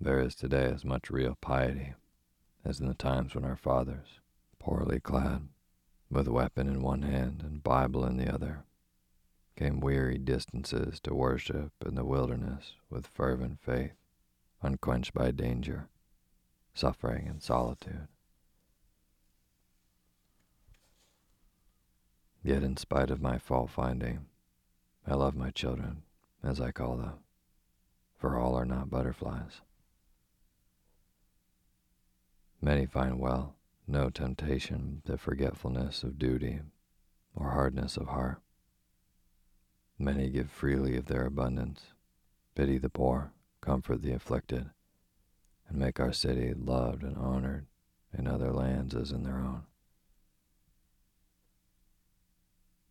there 0.00 0.20
is 0.20 0.34
today 0.34 0.64
as 0.64 0.84
much 0.84 1.10
real 1.10 1.36
piety 1.40 1.94
as 2.64 2.80
in 2.80 2.86
the 2.86 2.94
times 2.94 3.34
when 3.34 3.44
our 3.44 3.56
fathers, 3.56 4.20
poorly 4.58 5.00
clad, 5.00 5.48
with 6.10 6.28
weapon 6.28 6.68
in 6.68 6.82
one 6.82 7.02
hand 7.02 7.42
and 7.42 7.62
Bible 7.62 8.04
in 8.04 8.16
the 8.16 8.32
other, 8.32 8.64
came 9.56 9.80
weary 9.80 10.18
distances 10.18 10.98
to 11.00 11.14
worship 11.14 11.72
in 11.84 11.94
the 11.94 12.04
wilderness 12.04 12.74
with 12.90 13.06
fervent 13.06 13.60
faith, 13.60 13.94
unquenched 14.62 15.14
by 15.14 15.30
danger, 15.30 15.88
suffering, 16.72 17.28
and 17.28 17.42
solitude. 17.42 18.08
Yet, 22.42 22.62
in 22.62 22.76
spite 22.76 23.10
of 23.10 23.22
my 23.22 23.38
fault 23.38 23.70
finding, 23.70 24.26
I 25.06 25.14
love 25.14 25.34
my 25.34 25.50
children, 25.50 26.02
as 26.42 26.60
I 26.60 26.72
call 26.72 26.96
them, 26.96 27.20
for 28.18 28.38
all 28.38 28.54
are 28.54 28.66
not 28.66 28.90
butterflies. 28.90 29.60
Many 32.64 32.86
find 32.86 33.20
well 33.20 33.56
no 33.86 34.08
temptation 34.08 35.02
to 35.04 35.18
forgetfulness 35.18 36.02
of 36.02 36.18
duty 36.18 36.60
or 37.34 37.50
hardness 37.50 37.98
of 37.98 38.06
heart. 38.06 38.40
Many 39.98 40.30
give 40.30 40.50
freely 40.50 40.96
of 40.96 41.04
their 41.04 41.26
abundance, 41.26 41.82
pity 42.54 42.78
the 42.78 42.88
poor, 42.88 43.32
comfort 43.60 44.00
the 44.00 44.14
afflicted, 44.14 44.70
and 45.68 45.76
make 45.76 46.00
our 46.00 46.14
city 46.14 46.54
loved 46.54 47.02
and 47.02 47.18
honored 47.18 47.66
in 48.16 48.26
other 48.26 48.50
lands 48.50 48.94
as 48.94 49.12
in 49.12 49.24
their 49.24 49.40
own. 49.40 49.64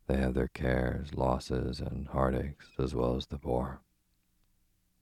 They 0.06 0.18
have 0.18 0.36
their 0.36 0.50
cares, 0.50 1.16
losses, 1.16 1.80
and 1.80 2.10
heartaches 2.10 2.68
as 2.78 2.94
well 2.94 3.16
as 3.16 3.26
the 3.26 3.40
poor. 3.40 3.82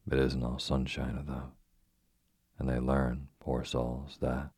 But 0.08 0.20
it 0.20 0.28
isn't 0.28 0.44
all 0.44 0.60
sunshine 0.60 1.18
of 1.18 1.28
them, 1.28 1.52
and 2.58 2.70
they 2.70 2.80
learn, 2.80 3.28
poor 3.42 3.66
souls, 3.66 4.18
that 4.22 4.52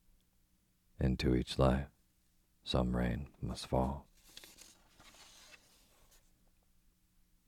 into 1.03 1.35
each 1.35 1.59
life 1.59 1.87
some 2.63 2.95
rain 2.95 3.27
must 3.41 3.67
fall. 3.67 4.05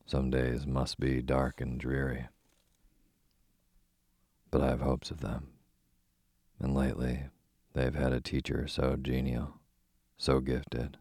Some 0.05 0.29
days 0.29 0.67
must 0.67 0.99
be 0.99 1.21
dark 1.21 1.61
and 1.61 1.79
dreary, 1.79 2.27
but 4.51 4.61
I 4.61 4.67
have 4.67 4.81
hopes 4.81 5.09
of 5.09 5.21
them. 5.21 5.47
And 6.59 6.75
lately, 6.75 7.23
they've 7.73 7.95
had 7.95 8.13
a 8.13 8.21
teacher 8.21 8.67
so 8.67 8.97
genial, 9.01 9.55
so 10.17 10.41
gifted, 10.41 10.97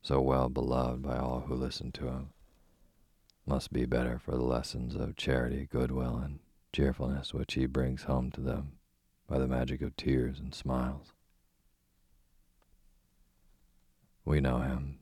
so 0.00 0.20
well 0.20 0.48
beloved 0.48 1.02
by 1.02 1.16
all 1.16 1.44
who 1.46 1.54
listen 1.54 1.92
to 1.92 2.06
him. 2.06 2.30
Must 3.46 3.72
be 3.72 3.84
better 3.84 4.18
for 4.18 4.32
the 4.32 4.44
lessons 4.44 4.94
of 4.94 5.16
charity, 5.16 5.68
goodwill, 5.70 6.18
and 6.18 6.38
cheerfulness 6.72 7.34
which 7.34 7.54
he 7.54 7.66
brings 7.66 8.04
home 8.04 8.30
to 8.32 8.40
them 8.40 8.72
by 9.26 9.38
the 9.38 9.46
magic 9.46 9.82
of 9.82 9.96
tears 9.96 10.38
and 10.38 10.54
smiles. 10.54 11.12
We 14.28 14.42
know 14.42 14.58
him, 14.58 14.98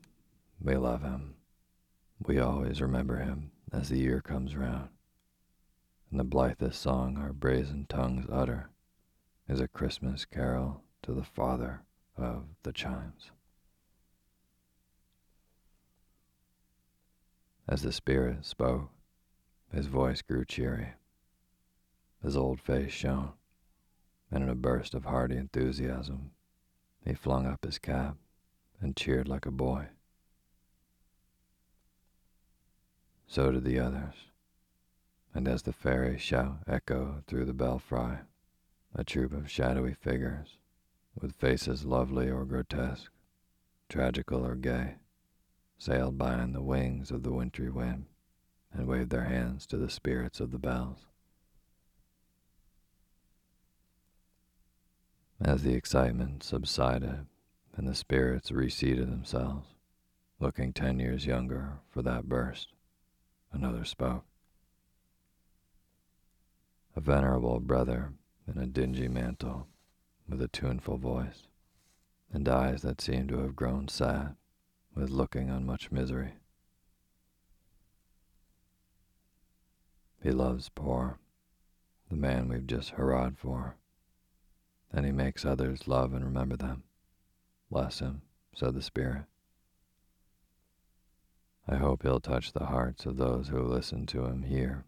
we 0.57 0.77
love 0.77 1.01
him, 1.01 1.35
we 2.25 2.39
always 2.39 2.81
remember 2.81 3.17
him 3.17 3.51
as 3.73 3.89
the 3.89 3.97
year 3.97 4.21
comes 4.21 4.55
round. 4.55 4.87
And 6.09 6.17
the 6.17 6.23
blithest 6.23 6.81
song 6.81 7.17
our 7.17 7.33
brazen 7.33 7.87
tongues 7.89 8.25
utter 8.31 8.69
is 9.49 9.59
a 9.59 9.67
Christmas 9.67 10.23
carol 10.23 10.81
to 11.01 11.13
the 11.13 11.25
Father 11.25 11.81
of 12.15 12.45
the 12.63 12.71
chimes. 12.71 13.31
As 17.67 17.81
the 17.81 17.91
Spirit 17.91 18.45
spoke, 18.45 18.91
his 19.73 19.87
voice 19.87 20.21
grew 20.21 20.45
cheery, 20.45 20.93
his 22.23 22.37
old 22.37 22.61
face 22.61 22.93
shone, 22.93 23.33
and 24.31 24.41
in 24.41 24.49
a 24.49 24.55
burst 24.55 24.93
of 24.93 25.03
hearty 25.03 25.35
enthusiasm, 25.35 26.31
he 27.05 27.13
flung 27.13 27.45
up 27.45 27.65
his 27.65 27.77
cap 27.77 28.15
and 28.81 28.95
cheered 28.95 29.27
like 29.27 29.45
a 29.45 29.51
boy. 29.51 29.87
So 33.27 33.51
did 33.51 33.63
the 33.63 33.79
others 33.79 34.13
and 35.37 35.47
as 35.47 35.61
the 35.61 35.71
fairy 35.71 36.17
shout 36.17 36.57
echoed 36.65 37.23
through 37.27 37.45
the 37.45 37.53
belfry, 37.53 38.17
a 38.95 39.03
troop 39.03 39.31
of 39.31 39.51
shadowy 39.51 39.93
figures, 39.93 40.57
with 41.13 41.35
faces 41.35 41.85
lovely 41.85 42.27
or 42.27 42.43
grotesque, 42.43 43.11
tragical 43.87 44.43
or 44.43 44.55
gay, 44.55 44.95
sailed 45.77 46.17
by 46.17 46.33
on 46.33 46.53
the 46.53 46.61
wings 46.63 47.11
of 47.11 47.21
the 47.21 47.31
wintry 47.31 47.69
wind 47.69 48.07
and 48.73 48.87
waved 48.87 49.11
their 49.11 49.25
hands 49.25 49.67
to 49.67 49.77
the 49.77 49.91
spirits 49.91 50.39
of 50.39 50.49
the 50.49 50.57
bells. 50.57 51.05
As 55.39 55.61
the 55.61 55.75
excitement 55.75 56.41
subsided 56.41 57.27
and 57.77 57.87
the 57.87 57.95
spirits 57.95 58.51
reseated 58.51 59.09
themselves, 59.09 59.67
looking 60.39 60.73
ten 60.73 60.99
years 60.99 61.25
younger 61.25 61.79
for 61.89 62.01
that 62.01 62.27
burst, 62.27 62.73
another 63.53 63.85
spoke 63.85 64.25
a 66.97 66.99
venerable 66.99 67.59
brother 67.59 68.11
in 68.47 68.57
a 68.57 68.65
dingy 68.65 69.07
mantle, 69.07 69.67
with 70.27 70.41
a 70.41 70.47
tuneful 70.47 70.97
voice, 70.97 71.43
and 72.33 72.49
eyes 72.49 72.81
that 72.81 72.99
seemed 72.99 73.29
to 73.29 73.37
have 73.37 73.55
grown 73.55 73.87
sad 73.87 74.35
with 74.95 75.11
looking 75.11 75.51
on 75.51 75.63
much 75.63 75.91
misery. 75.91 76.33
He 80.23 80.31
loves 80.31 80.69
poor, 80.69 81.19
the 82.09 82.15
man 82.15 82.49
we've 82.49 82.65
just 82.65 82.93
hurrahed 82.93 83.37
for, 83.37 83.75
and 84.91 85.05
he 85.05 85.11
makes 85.11 85.45
others 85.45 85.87
love 85.87 86.15
and 86.15 86.25
remember 86.25 86.57
them. 86.57 86.81
Bless 87.69 87.99
him, 87.99 88.21
said 88.55 88.73
the 88.73 88.81
Spirit. 88.81 89.25
I 91.67 91.75
hope 91.75 92.03
he'll 92.03 92.21
touch 92.21 92.53
the 92.53 92.67
hearts 92.67 93.05
of 93.05 93.17
those 93.17 93.49
who 93.49 93.61
listen 93.61 94.05
to 94.07 94.25
him 94.25 94.43
here 94.43 94.85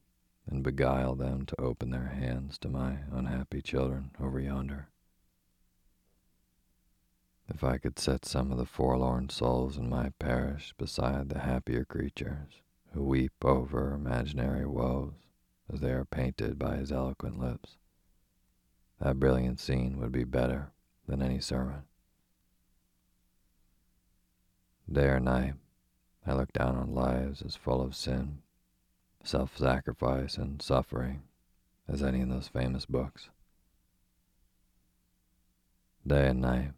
and 0.48 0.64
beguile 0.64 1.14
them 1.16 1.46
to 1.46 1.62
open 1.62 1.90
their 1.90 2.08
hands 2.08 2.58
to 2.60 2.70
my 2.70 3.00
unhappy 3.12 3.62
children 3.62 4.12
over 4.20 4.40
yonder. 4.40 4.88
If 7.50 7.64
I 7.64 7.78
could 7.78 8.00
set 8.00 8.26
some 8.26 8.52
of 8.52 8.58
the 8.58 8.66
forlorn 8.66 9.30
souls 9.30 9.76
in 9.76 9.90
my 9.90 10.12
parish 10.20 10.74
beside 10.78 11.30
the 11.30 11.40
happier 11.40 11.84
creatures 11.84 12.62
who 12.94 13.04
weep 13.04 13.34
over 13.44 13.94
imaginary 13.94 14.66
woes 14.66 15.14
as 15.72 15.82
they 15.82 15.92
are 15.92 16.06
painted 16.06 16.58
by 16.58 16.78
his 16.78 16.92
eloquent 16.92 17.40
lips, 17.40 17.78
that 19.00 19.20
brilliant 19.20 19.60
scene 19.60 20.00
would 20.00 20.12
be 20.12 20.24
better 20.24 20.72
than 21.08 21.22
any 21.22 21.42
sermon. 21.42 21.84
Day 24.92 25.06
or 25.06 25.20
night, 25.20 25.54
I 26.26 26.34
look 26.34 26.52
down 26.52 26.76
on 26.76 26.96
lives 26.96 27.44
as 27.44 27.56
full 27.56 27.80
of 27.82 27.96
sin 27.96 28.40
self 29.24 29.56
sacrifice 29.56 30.36
and 30.38 30.62
suffering 30.62 31.22
as 31.88 32.02
any 32.02 32.22
in 32.22 32.30
those 32.30 32.48
famous 32.48 32.86
books. 32.88 33.30
Day 36.08 36.30
and 36.30 36.42
night, 36.42 36.72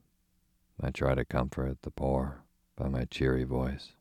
I 0.81 0.89
try 0.89 1.15
to 1.15 1.23
comfort 1.23 1.83
the 1.83 1.91
poor 1.91 2.41
by 2.75 2.89
my 2.89 3.05
cheery 3.05 3.45
voice 3.45 3.93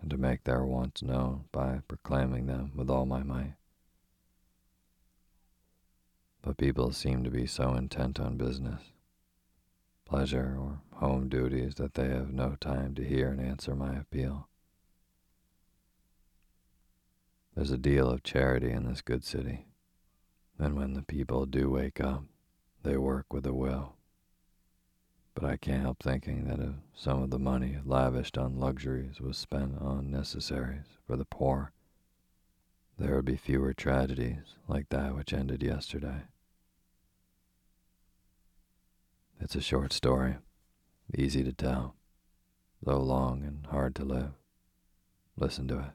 and 0.00 0.10
to 0.10 0.18
make 0.18 0.44
their 0.44 0.64
wants 0.64 1.02
known 1.02 1.46
by 1.50 1.80
proclaiming 1.88 2.46
them 2.46 2.72
with 2.76 2.90
all 2.90 3.06
my 3.06 3.24
might. 3.24 3.54
But 6.42 6.58
people 6.58 6.92
seem 6.92 7.24
to 7.24 7.30
be 7.30 7.46
so 7.46 7.74
intent 7.74 8.20
on 8.20 8.36
business, 8.36 8.82
pleasure, 10.06 10.56
or 10.58 10.80
home 10.98 11.28
duties 11.28 11.74
that 11.74 11.94
they 11.94 12.08
have 12.08 12.32
no 12.32 12.56
time 12.60 12.94
to 12.94 13.04
hear 13.04 13.28
and 13.28 13.40
answer 13.40 13.74
my 13.74 13.96
appeal. 13.96 14.48
There's 17.54 17.70
a 17.72 17.78
deal 17.78 18.08
of 18.08 18.22
charity 18.22 18.70
in 18.70 18.84
this 18.84 19.02
good 19.02 19.24
city, 19.24 19.66
and 20.58 20.76
when 20.76 20.94
the 20.94 21.02
people 21.02 21.44
do 21.44 21.70
wake 21.70 22.00
up, 22.00 22.24
they 22.82 22.96
work 22.96 23.32
with 23.32 23.46
a 23.46 23.52
will. 23.52 23.96
But 25.34 25.44
I 25.44 25.56
can't 25.56 25.82
help 25.82 26.02
thinking 26.02 26.46
that 26.46 26.60
if 26.60 26.74
some 26.94 27.22
of 27.22 27.30
the 27.30 27.38
money 27.38 27.78
lavished 27.84 28.38
on 28.38 28.58
luxuries 28.58 29.20
was 29.20 29.36
spent 29.36 29.76
on 29.78 30.10
necessaries 30.10 30.86
for 31.06 31.16
the 31.16 31.26
poor, 31.26 31.72
there 32.98 33.16
would 33.16 33.26
be 33.26 33.36
fewer 33.36 33.74
tragedies 33.74 34.54
like 34.68 34.88
that 34.88 35.14
which 35.14 35.34
ended 35.34 35.62
yesterday. 35.62 36.22
It's 39.40 39.54
a 39.54 39.60
short 39.60 39.92
story, 39.92 40.36
easy 41.16 41.44
to 41.44 41.52
tell, 41.52 41.94
though 42.82 43.00
long 43.00 43.44
and 43.44 43.66
hard 43.66 43.94
to 43.96 44.04
live. 44.04 44.32
Listen 45.36 45.68
to 45.68 45.78
it. 45.78 45.90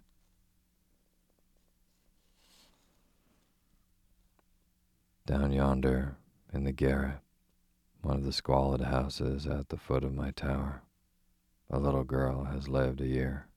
Down 5.26 5.52
yonder, 5.52 6.18
in 6.54 6.64
the 6.64 6.72
garret, 6.72 7.20
one 8.02 8.18
of 8.18 8.24
the 8.24 8.34
squalid 8.34 8.82
houses 8.82 9.48
at 9.48 9.70
the 9.70 9.78
foot 9.78 10.04
of 10.04 10.14
my 10.14 10.32
tower, 10.32 10.84
a 11.70 11.80
little 11.80 12.04
girl 12.04 12.46
has 12.46 12.68
lived 12.68 13.02
a 13.02 13.08
year, 13.08 13.48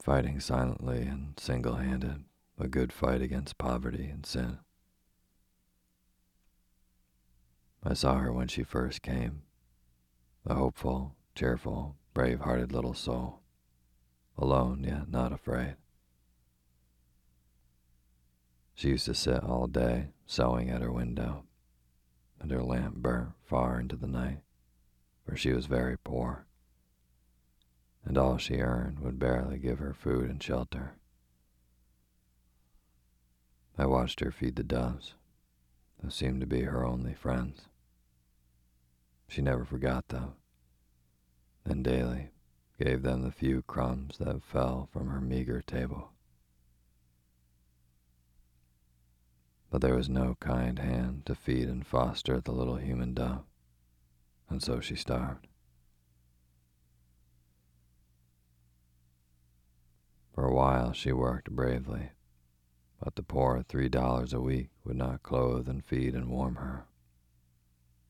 fighting 0.00 0.40
silently 0.40 1.02
and 1.02 1.38
single 1.38 1.76
handed 1.76 2.24
a 2.58 2.68
good 2.68 2.92
fight 2.92 3.20
against 3.20 3.58
poverty 3.58 4.08
and 4.08 4.24
sin. 4.24 4.58
I 7.84 7.94
saw 7.94 8.18
her 8.18 8.32
when 8.32 8.48
she 8.48 8.62
first 8.62 9.02
came, 9.02 9.42
a 10.46 10.54
hopeful, 10.54 11.16
cheerful, 11.34 11.96
brave 12.14 12.40
hearted 12.40 12.72
little 12.72 12.94
soul, 12.94 13.40
alone 14.38 14.84
yet 14.84 15.10
not 15.10 15.32
afraid. 15.32 15.76
She 18.74 18.90
used 18.90 19.06
to 19.06 19.14
sit 19.14 19.42
all 19.42 19.66
day 19.66 20.08
sewing 20.26 20.70
at 20.70 20.80
her 20.80 20.92
window, 20.92 21.44
and 22.40 22.50
her 22.50 22.62
lamp 22.62 22.96
burnt 22.96 23.32
far 23.44 23.80
into 23.80 23.96
the 23.96 24.06
night, 24.06 24.42
for 25.24 25.36
she 25.36 25.52
was 25.52 25.66
very 25.66 25.98
poor. 25.98 26.46
and 28.04 28.18
all 28.18 28.36
she 28.36 28.60
earned 28.60 29.00
would 29.00 29.18
barely 29.18 29.58
give 29.58 29.78
her 29.78 29.94
food 29.94 30.28
and 30.28 30.42
shelter. 30.42 30.96
I 33.78 33.86
watched 33.86 34.20
her 34.20 34.30
feed 34.30 34.56
the 34.56 34.62
doves, 34.62 35.14
who 36.00 36.10
seemed 36.10 36.40
to 36.40 36.46
be 36.46 36.62
her 36.62 36.84
only 36.84 37.14
friends. 37.14 37.68
She 39.32 39.40
never 39.40 39.64
forgot, 39.64 40.08
them, 40.08 40.34
and 41.64 41.82
daily 41.82 42.32
gave 42.78 43.02
them 43.02 43.22
the 43.22 43.30
few 43.32 43.62
crumbs 43.62 44.18
that 44.18 44.42
fell 44.42 44.90
from 44.92 45.08
her 45.08 45.22
meager 45.22 45.62
table. 45.62 46.10
But 49.70 49.80
there 49.80 49.94
was 49.94 50.10
no 50.10 50.34
kind 50.38 50.78
hand 50.78 51.24
to 51.24 51.34
feed 51.34 51.66
and 51.68 51.86
foster 51.86 52.42
the 52.42 52.52
little 52.52 52.76
human 52.76 53.14
dove, 53.14 53.46
and 54.50 54.62
so 54.62 54.80
she 54.80 54.96
starved. 54.96 55.46
For 60.34 60.44
a 60.44 60.52
while 60.52 60.92
she 60.92 61.10
worked 61.10 61.50
bravely, 61.50 62.10
but 63.02 63.16
the 63.16 63.22
poor 63.22 63.62
three 63.62 63.88
dollars 63.88 64.34
a 64.34 64.42
week 64.42 64.68
would 64.84 64.96
not 64.96 65.22
clothe 65.22 65.70
and 65.70 65.82
feed 65.82 66.14
and 66.14 66.28
warm 66.28 66.56
her, 66.56 66.84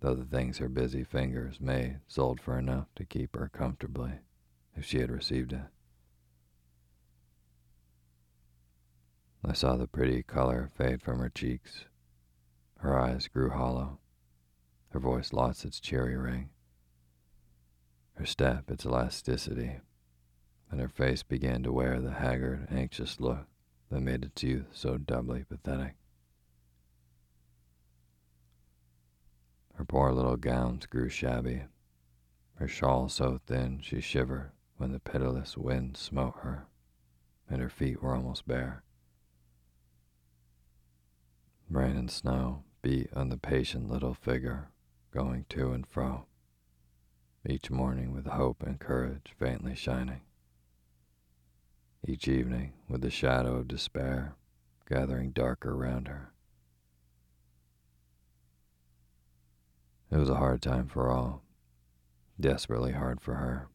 though 0.03 0.15
the 0.15 0.25
things 0.25 0.59
her 0.59 0.69
busy 0.69 1.05
fingers 1.05 1.61
made 1.61 2.01
sold 2.09 2.41
for 2.41 2.59
enough 2.59 2.89
to 2.97 3.05
keep 3.05 3.37
her 3.37 3.49
comfortably 3.49 4.11
if 4.77 4.85
she 4.85 4.99
had 4.99 5.11
received 5.11 5.53
it. 5.53 5.63
I 9.45 9.53
saw 9.53 9.77
the 9.77 9.87
pretty 9.87 10.25
color 10.25 10.69
fade 10.77 11.03
from 11.03 11.21
her 11.21 11.29
cheeks. 11.29 11.85
Her 12.79 12.99
eyes 12.99 13.29
grew 13.29 13.51
hollow. 13.51 13.99
Her 14.91 14.99
voice 14.99 15.33
lost 15.33 15.65
its 15.65 15.79
cheery 15.79 16.17
ring. 16.17 16.51
Her 18.15 18.27
step 18.27 18.71
its 18.73 18.85
elasticity, 18.85 19.81
and 20.71 20.81
her 20.81 20.89
face 20.89 21.23
began 21.23 21.63
to 21.63 21.73
wear 21.73 22.01
the 22.01 22.15
haggard, 22.15 22.67
anxious 22.71 23.21
look 23.21 23.47
that 23.91 24.01
made 24.01 24.25
its 24.25 24.43
youth 24.43 24.67
so 24.73 24.99
doubly 24.99 25.45
pathetic. 25.45 25.95
Her 29.75 29.85
poor 29.85 30.13
little 30.13 30.37
gowns 30.37 30.87
grew 30.87 31.09
shabby, 31.09 31.65
her 32.55 32.69
shawl 32.69 33.09
so 33.09 33.39
thin 33.47 33.81
she 33.81 34.01
shivered 34.01 34.53
when 34.77 34.93
the 34.93 35.01
pitiless 35.01 35.57
wind 35.57 35.97
smote 35.97 36.37
her, 36.43 36.67
and 37.49 37.61
her 37.61 37.69
feet 37.69 38.03
were 38.03 38.15
almost 38.15 38.47
bare. 38.47 38.85
Rain 41.69 41.97
and 41.97 42.11
snow 42.11 42.65
beat 42.83 43.13
on 43.15 43.29
the 43.29 43.39
patient 43.39 43.89
little 43.89 44.15
figure 44.15 44.71
going 45.11 45.47
to 45.51 45.73
and 45.73 45.87
fro, 45.87 46.27
each 47.49 47.71
morning 47.71 48.13
with 48.13 48.27
hope 48.27 48.63
and 48.63 48.79
courage 48.79 49.35
faintly 49.39 49.75
shining, 49.75 50.21
each 52.07 52.29
evening 52.29 52.73
with 52.89 53.01
the 53.01 53.11
shadow 53.11 53.57
of 53.57 53.69
despair 53.69 54.37
gathering 54.87 55.31
darker 55.31 55.77
round 55.77 56.09
her. 56.09 56.32
It 60.13 60.19
was 60.19 60.29
a 60.29 60.35
hard 60.35 60.61
time 60.61 60.89
for 60.89 61.11
all, 61.11 61.43
desperately 62.39 62.93
hard 62.93 63.23
for 63.23 63.37
her, 63.37 63.69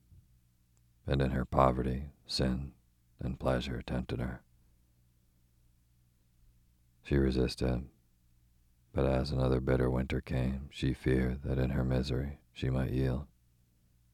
and 1.07 1.19
in 1.19 1.31
her 1.31 1.45
poverty, 1.45 2.11
sin 2.27 2.73
and 3.19 3.39
pleasure 3.39 3.81
tempted 3.81 4.19
her. 4.19 4.43
She 7.01 7.17
resisted, 7.17 7.89
but 8.93 9.07
as 9.07 9.31
another 9.31 9.59
bitter 9.59 9.89
winter 9.89 10.21
came, 10.21 10.69
she 10.69 10.93
feared 10.93 11.41
that 11.41 11.57
in 11.57 11.71
her 11.71 11.83
misery 11.83 12.37
she 12.53 12.69
might 12.69 12.91
yield, 12.91 13.25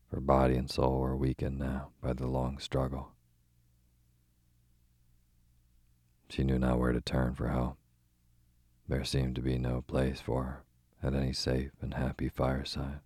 for 0.10 0.22
body 0.22 0.56
and 0.56 0.72
soul 0.72 1.02
were 1.02 1.18
weakened 1.18 1.60
now 1.60 1.90
by 2.02 2.14
the 2.14 2.28
long 2.28 2.58
struggle. 2.58 3.12
She 6.30 6.46
knew 6.46 6.58
not 6.58 6.80
where 6.80 6.94
to 6.94 7.02
turn 7.02 7.36
for 7.36 7.50
help. 7.50 7.78
There 8.88 9.04
seemed 9.04 9.36
to 9.36 9.42
be 9.42 9.58
no 9.58 9.82
place 9.82 10.22
for 10.22 10.44
her 10.46 10.64
at 11.04 11.13
any 11.13 11.34
safe 11.34 11.72
and 11.82 11.94
happy 11.94 12.30
fireside. 12.30 13.02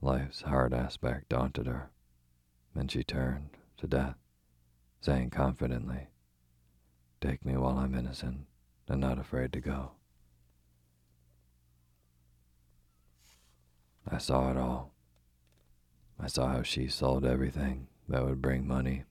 Life's 0.00 0.42
hard 0.42 0.72
aspect 0.72 1.28
daunted 1.28 1.66
her, 1.66 1.90
and 2.74 2.90
she 2.90 3.04
turned 3.04 3.50
to 3.76 3.86
death, 3.86 4.16
saying 5.00 5.30
confidently, 5.30 6.08
Take 7.20 7.44
me 7.44 7.56
while 7.56 7.78
I'm 7.78 7.94
innocent 7.94 8.46
and 8.88 9.00
not 9.00 9.18
afraid 9.18 9.52
to 9.52 9.60
go. 9.60 9.92
I 14.10 14.18
saw 14.18 14.50
it 14.50 14.56
all. 14.56 14.92
I 16.18 16.26
saw 16.26 16.48
how 16.48 16.62
she 16.62 16.88
sold 16.88 17.24
everything 17.24 17.86
that 18.08 18.24
would 18.24 18.42
bring 18.42 18.66
money 18.66 19.04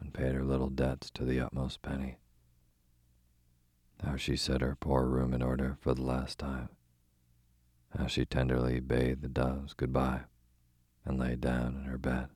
and 0.00 0.12
paid 0.12 0.34
her 0.34 0.44
little 0.44 0.68
debts 0.68 1.10
to 1.10 1.24
the 1.24 1.40
utmost 1.40 1.80
penny. 1.82 2.18
How 4.04 4.16
she 4.16 4.36
set 4.36 4.60
her 4.60 4.76
poor 4.76 5.06
room 5.06 5.32
in 5.32 5.42
order 5.42 5.76
for 5.80 5.94
the 5.94 6.02
last 6.02 6.38
time. 6.38 6.68
How 7.96 8.06
she 8.06 8.24
tenderly 8.24 8.80
bade 8.80 9.22
the 9.22 9.28
doves 9.28 9.74
goodbye 9.74 10.22
and 11.04 11.18
lay 11.18 11.36
down 11.36 11.74
in 11.74 11.84
her 11.84 11.98
bed. 11.98 12.28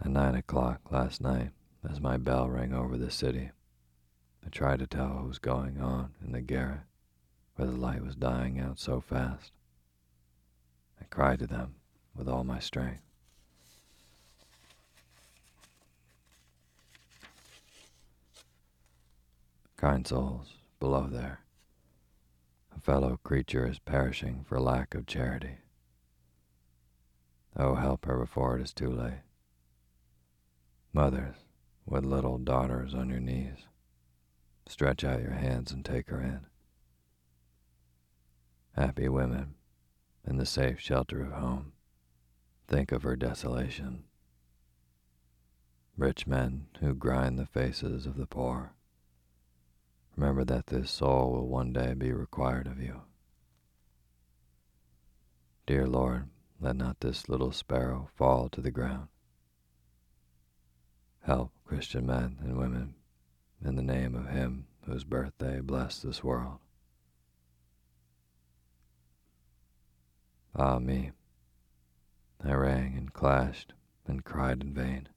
At 0.00 0.10
nine 0.10 0.34
o'clock 0.34 0.90
last 0.90 1.20
night, 1.20 1.50
as 1.88 2.00
my 2.00 2.16
bell 2.16 2.48
rang 2.48 2.72
over 2.72 2.96
the 2.96 3.10
city. 3.10 3.50
I 4.44 4.48
tried 4.48 4.80
to 4.80 4.86
tell 4.86 5.14
what 5.14 5.28
was 5.28 5.38
going 5.38 5.80
on 5.80 6.14
in 6.24 6.32
the 6.32 6.40
garret 6.40 6.82
where 7.56 7.68
the 7.68 7.76
light 7.76 8.04
was 8.04 8.14
dying 8.14 8.60
out 8.60 8.78
so 8.78 9.00
fast. 9.00 9.52
I 11.00 11.04
cried 11.04 11.38
to 11.40 11.46
them 11.46 11.76
with 12.14 12.28
all 12.28 12.44
my 12.44 12.58
strength. 12.58 13.05
Kind 19.76 20.06
souls 20.06 20.54
below 20.80 21.06
there, 21.06 21.40
a 22.74 22.80
fellow 22.80 23.20
creature 23.22 23.68
is 23.68 23.78
perishing 23.78 24.42
for 24.48 24.58
lack 24.58 24.94
of 24.94 25.06
charity. 25.06 25.58
Oh, 27.54 27.74
help 27.74 28.06
her 28.06 28.18
before 28.18 28.56
it 28.56 28.62
is 28.62 28.72
too 28.72 28.90
late. 28.90 29.20
Mothers, 30.94 31.36
with 31.84 32.06
little 32.06 32.38
daughters 32.38 32.94
on 32.94 33.10
your 33.10 33.20
knees. 33.20 33.66
Stretch 34.66 35.04
out 35.04 35.20
your 35.20 35.32
hands 35.34 35.72
and 35.72 35.84
take 35.84 36.08
her 36.08 36.22
in. 36.22 36.46
Happy 38.72 39.10
women, 39.10 39.56
in 40.26 40.38
the 40.38 40.46
safe 40.46 40.80
shelter 40.80 41.22
of 41.22 41.32
home, 41.32 41.72
think 42.66 42.92
of 42.92 43.02
her 43.02 43.14
desolation. 43.14 44.04
Rich 45.98 46.26
men 46.26 46.68
who 46.80 46.94
grind 46.94 47.38
the 47.38 47.46
faces 47.46 48.06
of 48.06 48.16
the 48.16 48.26
poor, 48.26 48.72
remember 50.16 50.44
that 50.44 50.66
this 50.66 50.90
soul 50.90 51.32
will 51.32 51.46
one 51.46 51.72
day 51.72 51.94
be 51.94 52.12
required 52.12 52.66
of 52.66 52.80
you. 52.80 53.02
Dear 55.66 55.86
Lord, 55.86 56.28
let 56.60 56.76
not 56.76 57.00
this 57.00 57.28
little 57.28 57.52
sparrow 57.52 58.08
fall 58.16 58.48
to 58.48 58.60
the 58.60 58.70
ground. 58.70 59.08
Help 61.20 61.52
Christian 61.64 62.06
men 62.06 62.38
and 62.40 62.56
women 62.56 62.94
in 63.64 63.76
the 63.76 63.82
name 63.82 64.14
of 64.14 64.28
Him 64.28 64.66
whose 64.86 65.04
birthday 65.04 65.60
blessed 65.60 66.02
this 66.02 66.22
world. 66.24 66.58
Ah 70.54 70.78
me, 70.78 71.10
I 72.42 72.52
rang 72.52 72.96
and 72.96 73.12
clashed 73.12 73.74
and 74.06 74.24
cried 74.24 74.62
in 74.62 74.72
vain. 74.72 75.08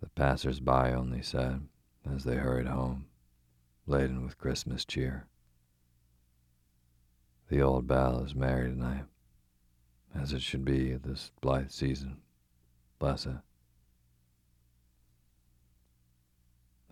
The 0.00 0.10
passers-by 0.10 0.92
only 0.92 1.22
said, 1.22 1.66
as 2.08 2.22
they 2.22 2.36
hurried 2.36 2.68
home, 2.68 3.07
laden 3.88 4.22
with 4.22 4.36
Christmas 4.36 4.84
cheer, 4.84 5.26
The 7.48 7.62
old 7.62 7.86
bell 7.86 8.22
is 8.22 8.34
merry 8.34 8.68
tonight, 8.68 9.06
as 10.14 10.34
it 10.34 10.42
should 10.42 10.64
be 10.64 10.92
at 10.92 11.04
this 11.04 11.30
blithe 11.40 11.70
season. 11.70 12.18
Bless 12.98 13.24
it. 13.24 13.38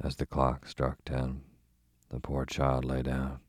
As 0.00 0.16
the 0.16 0.24
clock 0.24 0.66
struck 0.66 1.04
ten, 1.04 1.42
the 2.08 2.18
poor 2.18 2.46
child 2.46 2.86
lay 2.86 3.02
down, 3.02 3.40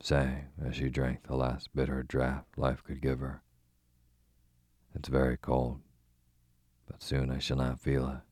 saying, 0.00 0.46
as 0.64 0.76
she 0.76 0.88
drank 0.88 1.24
the 1.24 1.36
last 1.36 1.74
bitter 1.74 2.04
draught 2.04 2.44
life 2.56 2.84
could 2.84 3.00
give 3.02 3.18
her, 3.18 3.42
It's 4.94 5.08
very 5.08 5.36
cold, 5.36 5.80
but 6.86 7.02
soon 7.02 7.32
I 7.32 7.38
shall 7.38 7.56
not 7.56 7.80
feel 7.80 8.08
it. 8.08 8.29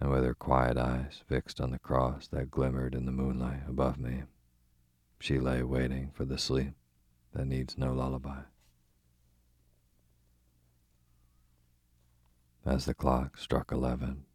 And 0.00 0.10
with 0.10 0.24
her 0.24 0.34
quiet 0.34 0.76
eyes 0.76 1.22
fixed 1.26 1.60
on 1.60 1.70
the 1.70 1.78
cross 1.78 2.28
that 2.28 2.50
glimmered 2.50 2.94
in 2.94 3.06
the 3.06 3.12
moonlight 3.12 3.62
above 3.68 3.98
me, 3.98 4.24
she 5.18 5.38
lay 5.38 5.62
waiting 5.62 6.10
for 6.12 6.24
the 6.24 6.38
sleep 6.38 6.74
that 7.32 7.46
needs 7.46 7.78
no 7.78 7.92
lullaby. 7.92 8.42
As 12.64 12.84
the 12.84 12.94
clock 12.94 13.38
struck 13.38 13.72
eleven, 13.72 14.26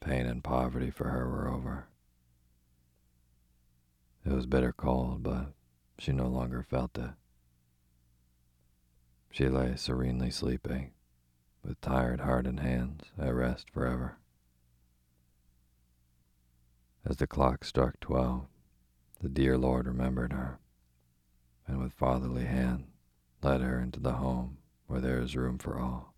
Pain 0.00 0.26
and 0.26 0.44
poverty 0.44 0.90
for 0.90 1.08
her 1.08 1.28
were 1.28 1.48
over. 1.48 1.88
It 4.24 4.32
was 4.32 4.46
bitter 4.46 4.72
cold, 4.72 5.22
but 5.22 5.52
she 5.98 6.12
no 6.12 6.28
longer 6.28 6.62
felt 6.62 6.96
it. 6.96 7.10
She 9.30 9.48
lay 9.48 9.76
serenely 9.76 10.30
sleeping, 10.30 10.92
with 11.64 11.80
tired 11.80 12.20
heart 12.20 12.46
and 12.46 12.60
hands 12.60 13.04
at 13.18 13.34
rest 13.34 13.70
forever. 13.70 14.18
As 17.08 17.16
the 17.16 17.26
clock 17.26 17.64
struck 17.64 17.98
twelve, 18.00 18.48
the 19.20 19.30
dear 19.30 19.56
Lord 19.56 19.86
remembered 19.86 20.30
her, 20.34 20.58
and 21.66 21.80
with 21.80 21.94
fatherly 21.94 22.44
hand 22.44 22.88
led 23.42 23.62
her 23.62 23.80
into 23.80 23.98
the 23.98 24.12
home 24.12 24.58
where 24.88 25.00
there 25.00 25.18
is 25.18 25.34
room 25.34 25.56
for 25.56 25.78
all. 25.78 26.12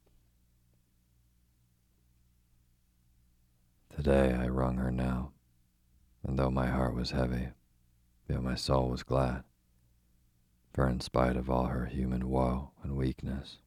Today 3.94 4.34
I 4.34 4.48
wrung 4.48 4.78
her 4.78 4.90
now, 4.90 5.30
and 6.24 6.36
though 6.36 6.50
my 6.50 6.66
heart 6.66 6.96
was 6.96 7.12
heavy, 7.12 7.50
yet 8.28 8.42
my 8.42 8.56
soul 8.56 8.88
was 8.88 9.04
glad, 9.04 9.44
for 10.72 10.88
in 10.88 10.98
spite 10.98 11.36
of 11.36 11.48
all 11.48 11.66
her 11.66 11.86
human 11.86 12.28
woe 12.28 12.72
and 12.82 12.96
weakness, 12.96 13.58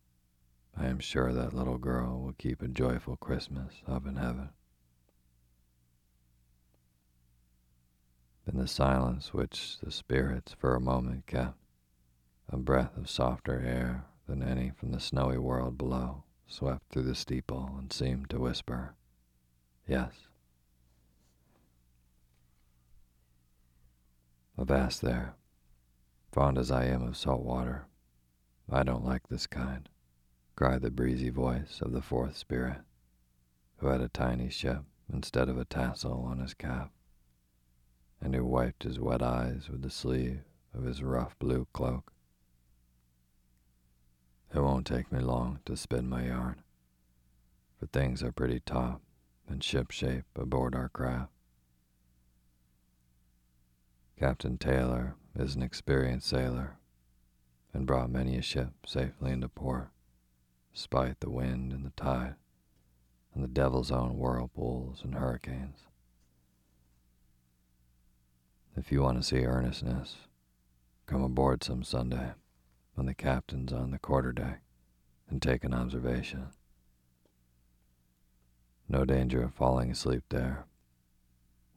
I 0.75 0.87
am 0.87 0.99
sure 0.99 1.31
that 1.31 1.53
little 1.53 1.77
girl 1.77 2.19
will 2.19 2.33
keep 2.33 2.61
a 2.61 2.67
joyful 2.67 3.15
Christmas 3.15 3.75
up 3.87 4.05
in 4.05 4.17
heaven. 4.17 4.49
In 8.45 8.57
the 8.57 8.67
silence 8.67 9.33
which 9.33 9.79
the 9.79 9.91
spirits 9.91 10.53
for 10.53 10.75
a 10.75 10.81
moment 10.81 11.27
kept, 11.27 11.57
a 12.49 12.57
breath 12.57 12.97
of 12.97 13.09
softer 13.09 13.59
air 13.59 14.05
than 14.27 14.43
any 14.43 14.69
from 14.71 14.91
the 14.91 14.99
snowy 14.99 15.37
world 15.37 15.77
below 15.77 16.23
swept 16.45 16.89
through 16.89 17.03
the 17.03 17.15
steeple 17.15 17.75
and 17.77 17.91
seemed 17.91 18.29
to 18.29 18.39
whisper, 18.39 18.95
Yes. 19.87 20.27
Avast 24.57 25.01
there, 25.01 25.35
fond 26.31 26.57
as 26.57 26.69
I 26.69 26.85
am 26.85 27.01
of 27.01 27.17
salt 27.17 27.41
water, 27.43 27.85
I 28.69 28.83
don't 28.83 29.05
like 29.05 29.27
this 29.27 29.47
kind, 29.47 29.89
cried 30.55 30.81
the 30.81 30.91
breezy 30.91 31.29
voice 31.29 31.81
of 31.81 31.91
the 31.91 32.01
fourth 32.01 32.37
spirit, 32.37 32.81
who 33.77 33.87
had 33.87 34.01
a 34.01 34.09
tiny 34.09 34.49
ship 34.49 34.83
instead 35.11 35.49
of 35.49 35.57
a 35.57 35.65
tassel 35.65 36.23
on 36.23 36.39
his 36.39 36.53
cap, 36.53 36.91
and 38.23 38.33
who 38.33 38.45
wiped 38.45 38.83
his 38.83 39.01
wet 39.01 39.21
eyes 39.21 39.67
with 39.69 39.81
the 39.81 39.89
sleeve 39.89 40.39
of 40.73 40.85
his 40.85 41.03
rough 41.03 41.37
blue 41.39 41.67
cloak. 41.73 42.13
It 44.55 44.61
won't 44.61 44.87
take 44.87 45.11
me 45.11 45.19
long 45.19 45.59
to 45.65 45.75
spin 45.75 46.07
my 46.07 46.27
yarn, 46.27 46.63
for 47.77 47.85
things 47.87 48.23
are 48.23 48.31
pretty 48.31 48.61
taut 48.61 49.01
and 49.49 49.61
shipshape 49.61 50.23
aboard 50.37 50.73
our 50.73 50.87
craft. 50.87 51.33
Captain 54.17 54.57
Taylor 54.57 55.15
is 55.37 55.55
an 55.55 55.61
experienced 55.61 56.27
sailor 56.27 56.77
and 57.73 57.85
brought 57.85 58.09
many 58.09 58.37
a 58.37 58.41
ship 58.41 58.71
safely 58.85 59.33
into 59.33 59.49
port, 59.49 59.89
despite 60.73 61.19
the 61.19 61.29
wind 61.29 61.73
and 61.73 61.85
the 61.85 61.91
tide 61.91 62.35
and 63.33 63.43
the 63.43 63.49
devil's 63.49 63.91
own 63.91 64.17
whirlpools 64.17 65.01
and 65.03 65.15
hurricanes. 65.15 65.87
If 68.75 68.91
you 68.91 69.01
want 69.01 69.17
to 69.17 69.23
see 69.23 69.45
earnestness, 69.45 70.15
come 71.05 71.23
aboard 71.23 71.63
some 71.63 71.83
Sunday 71.83 72.31
when 72.95 73.05
the 73.05 73.13
captain's 73.13 73.71
on 73.71 73.91
the 73.91 73.99
quarterdeck 73.99 74.61
and 75.29 75.41
take 75.41 75.63
an 75.63 75.73
observation. 75.73 76.47
No 78.89 79.05
danger 79.05 79.43
of 79.43 79.53
falling 79.53 79.91
asleep 79.91 80.23
there, 80.29 80.65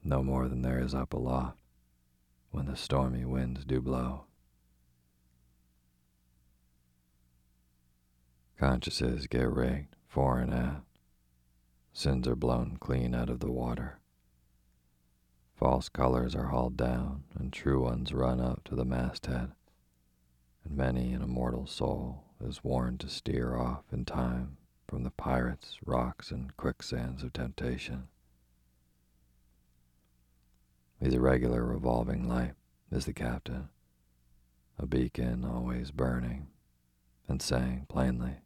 no 0.03 0.23
more 0.23 0.49
than 0.49 0.63
there 0.63 0.79
is 0.79 0.95
up 0.95 1.13
aloft 1.13 1.59
when 2.51 2.67
the 2.67 2.77
stormy 2.77 3.25
winds 3.27 3.65
do 3.65 3.83
blow. 3.83 4.25
Consciences 8.59 9.27
get 9.27 9.51
rigged 9.51 9.97
fore 10.09 10.39
and 10.39 10.55
aft. 10.55 10.87
Sins 11.93 12.27
are 12.27 12.37
blown 12.37 12.79
clean 12.81 13.15
out 13.15 13.29
of 13.29 13.41
the 13.41 13.53
water. 13.53 14.01
False 15.57 15.88
colors 15.88 16.35
are 16.35 16.49
hauled 16.49 16.77
down, 16.77 17.25
and 17.35 17.53
true 17.53 17.83
ones 17.83 18.12
run 18.12 18.40
up 18.40 18.62
to 18.64 18.75
the 18.75 18.85
masthead 18.85 19.53
and 20.66 20.77
many 20.77 21.12
an 21.12 21.23
immortal 21.23 21.66
soul 21.66 22.25
is 22.40 22.64
warned 22.64 22.99
to 23.01 23.09
steer 23.09 23.57
off 23.57 23.85
in 23.92 24.05
time 24.05 24.57
from 24.88 25.05
the 25.05 25.11
pirates, 25.11 25.79
rocks, 25.85 26.31
and 26.31 26.57
quicksands 26.57 27.23
of 27.23 27.33
temptation. 27.33 28.09
He's 31.01 31.14
a 31.14 31.21
regular 31.21 31.64
revolving 31.64 32.29
light, 32.29 32.55
is 32.90 33.05
the 33.05 33.12
captain, 33.12 33.69
a 34.79 34.87
beacon 34.87 35.45
always 35.45 35.90
burning, 35.90 36.49
and 37.29 37.40
saying 37.40 37.87
plainly, 37.88 38.38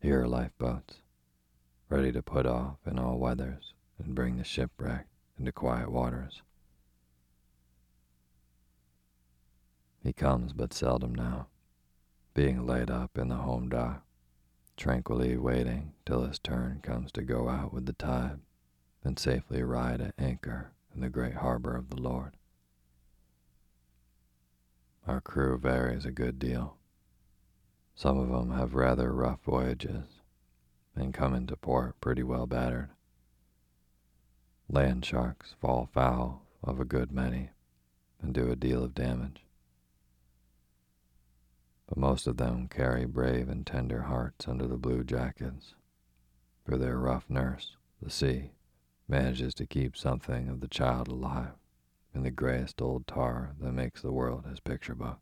Here 0.00 0.22
are 0.22 0.28
lifeboats, 0.28 1.02
ready 1.88 2.12
to 2.12 2.22
put 2.22 2.46
off 2.46 2.78
in 2.86 2.98
all 2.98 3.18
weathers 3.18 3.74
and 3.98 4.14
bring 4.14 4.36
the 4.36 4.44
shipwreck 4.44 5.06
into 5.40 5.50
quiet 5.50 5.90
waters. 5.90 6.42
He 10.04 10.12
comes 10.12 10.52
but 10.52 10.74
seldom 10.74 11.14
now, 11.14 11.46
being 12.34 12.66
laid 12.66 12.90
up 12.90 13.16
in 13.16 13.28
the 13.28 13.36
home 13.36 13.70
dock, 13.70 14.04
tranquilly 14.76 15.38
waiting 15.38 15.94
till 16.04 16.24
his 16.24 16.38
turn 16.38 16.80
comes 16.82 17.10
to 17.12 17.22
go 17.22 17.48
out 17.48 17.72
with 17.72 17.86
the 17.86 17.94
tide 17.94 18.40
and 19.02 19.18
safely 19.18 19.62
ride 19.62 20.02
at 20.02 20.14
anchor 20.18 20.72
in 20.94 21.00
the 21.00 21.08
great 21.08 21.36
harbor 21.36 21.74
of 21.74 21.88
the 21.88 22.00
Lord. 22.00 22.36
Our 25.06 25.22
crew 25.22 25.56
varies 25.56 26.04
a 26.04 26.10
good 26.10 26.38
deal. 26.38 26.76
Some 27.94 28.18
of 28.18 28.28
them 28.28 28.56
have 28.56 28.74
rather 28.74 29.10
rough 29.10 29.40
voyages 29.42 30.20
and 30.94 31.14
come 31.14 31.34
into 31.34 31.56
port 31.56 31.98
pretty 32.00 32.22
well 32.22 32.46
battered. 32.46 32.90
Land 34.70 35.04
sharks 35.04 35.54
fall 35.60 35.90
foul 35.92 36.46
of 36.62 36.80
a 36.80 36.84
good 36.84 37.12
many 37.12 37.50
and 38.22 38.32
do 38.32 38.50
a 38.50 38.56
deal 38.56 38.82
of 38.84 38.94
damage 38.94 39.44
but 41.90 41.98
most 41.98 42.28
of 42.28 42.36
them 42.36 42.68
carry 42.68 43.04
brave 43.04 43.48
and 43.48 43.66
tender 43.66 44.02
hearts 44.02 44.46
under 44.46 44.68
the 44.68 44.76
blue 44.76 45.02
jackets, 45.02 45.74
for 46.64 46.78
their 46.78 46.96
rough 46.96 47.28
nurse, 47.28 47.76
the 48.00 48.08
sea, 48.08 48.52
manages 49.08 49.54
to 49.54 49.66
keep 49.66 49.96
something 49.96 50.48
of 50.48 50.60
the 50.60 50.68
child 50.68 51.08
alive 51.08 51.54
in 52.14 52.22
the 52.22 52.30
grayest 52.30 52.80
old 52.80 53.08
tar 53.08 53.56
that 53.60 53.72
makes 53.72 54.02
the 54.02 54.12
world 54.12 54.46
his 54.46 54.60
picture 54.60 54.94
book. 54.94 55.18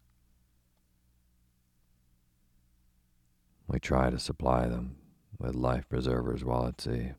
We 3.67 3.81
try 3.81 4.11
to 4.11 4.19
supply 4.19 4.69
them 4.69 4.97
with 5.39 5.55
life 5.55 5.89
preservers 5.89 6.45
while 6.45 6.67
at 6.67 6.83
sea 6.83 7.13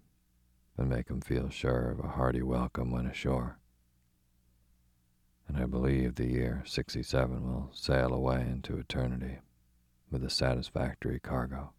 and 0.80 0.90
make 0.90 1.08
them 1.08 1.20
feel 1.20 1.50
sure 1.50 1.92
of 1.92 2.00
a 2.00 2.08
hearty 2.08 2.42
welcome 2.42 2.90
when 2.90 3.06
ashore. 3.06 3.60
And 5.46 5.58
I 5.58 5.66
believe 5.66 6.16
the 6.16 6.28
year 6.28 6.64
67 6.66 7.44
will 7.44 7.70
sail 7.74 8.14
away 8.14 8.42
into 8.42 8.78
eternity 8.78 9.40
with 10.10 10.24
a 10.24 10.30
satisfactory 10.30 11.20
cargo. 11.20 11.74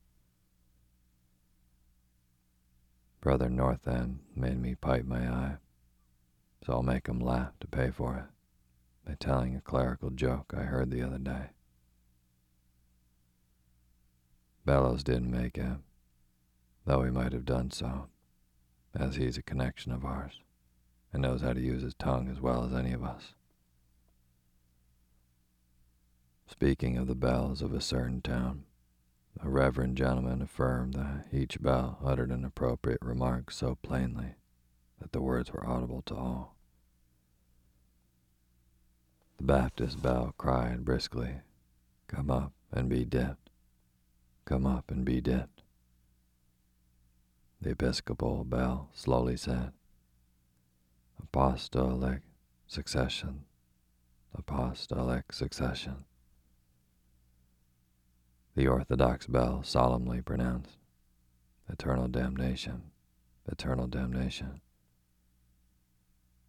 Brother 3.22 3.48
North 3.48 3.88
End 3.88 4.20
made 4.36 4.60
me 4.60 4.74
pipe 4.74 5.06
my 5.06 5.26
eye, 5.26 5.56
so 6.64 6.74
I'll 6.74 6.82
make 6.82 7.06
him 7.06 7.20
laugh 7.20 7.52
to 7.60 7.66
pay 7.66 7.90
for 7.90 8.16
it 8.16 8.24
by 9.08 9.16
telling 9.18 9.56
a 9.56 9.62
clerical 9.62 10.10
joke 10.10 10.52
I 10.54 10.64
heard 10.64 10.90
the 10.90 11.02
other 11.02 11.18
day. 11.18 11.50
Bellows 14.66 15.02
didn't 15.02 15.30
make 15.30 15.56
it, 15.56 15.78
though 16.84 17.02
he 17.02 17.10
might 17.10 17.32
have 17.32 17.46
done 17.46 17.70
so, 17.70 18.08
as 18.94 19.16
he's 19.16 19.36
a 19.36 19.42
connection 19.42 19.92
of 19.92 20.04
ours 20.04 20.40
and 21.12 21.22
knows 21.22 21.42
how 21.42 21.52
to 21.52 21.60
use 21.60 21.82
his 21.82 21.94
tongue 21.94 22.28
as 22.28 22.40
well 22.40 22.64
as 22.64 22.72
any 22.72 22.92
of 22.92 23.02
us. 23.02 23.34
Speaking 26.46 26.96
of 26.96 27.06
the 27.06 27.14
bells 27.14 27.62
of 27.62 27.72
a 27.72 27.80
certain 27.80 28.20
town, 28.20 28.64
a 29.42 29.48
reverend 29.48 29.96
gentleman 29.96 30.42
affirmed 30.42 30.94
that 30.94 31.26
each 31.32 31.60
bell 31.62 31.98
uttered 32.04 32.30
an 32.30 32.44
appropriate 32.44 33.00
remark 33.00 33.50
so 33.50 33.76
plainly 33.82 34.34
that 35.00 35.12
the 35.12 35.22
words 35.22 35.52
were 35.52 35.66
audible 35.66 36.02
to 36.02 36.14
all. 36.14 36.56
The 39.38 39.44
Baptist 39.44 40.02
bell 40.02 40.34
cried 40.36 40.84
briskly, 40.84 41.36
Come 42.08 42.30
up 42.30 42.52
and 42.72 42.88
be 42.88 43.04
dipped. 43.04 43.48
Come 44.44 44.66
up 44.66 44.90
and 44.90 45.04
be 45.04 45.20
dipped. 45.20 45.59
The 47.60 47.70
Episcopal 47.70 48.44
bell 48.44 48.88
slowly 48.92 49.36
said, 49.36 49.72
Apostolic 51.22 52.22
succession, 52.66 53.44
apostolic 54.34 55.32
succession. 55.32 56.04
The 58.56 58.66
Orthodox 58.66 59.26
bell 59.26 59.62
solemnly 59.62 60.22
pronounced, 60.22 60.78
Eternal 61.68 62.08
damnation, 62.08 62.90
eternal 63.46 63.86
damnation. 63.86 64.60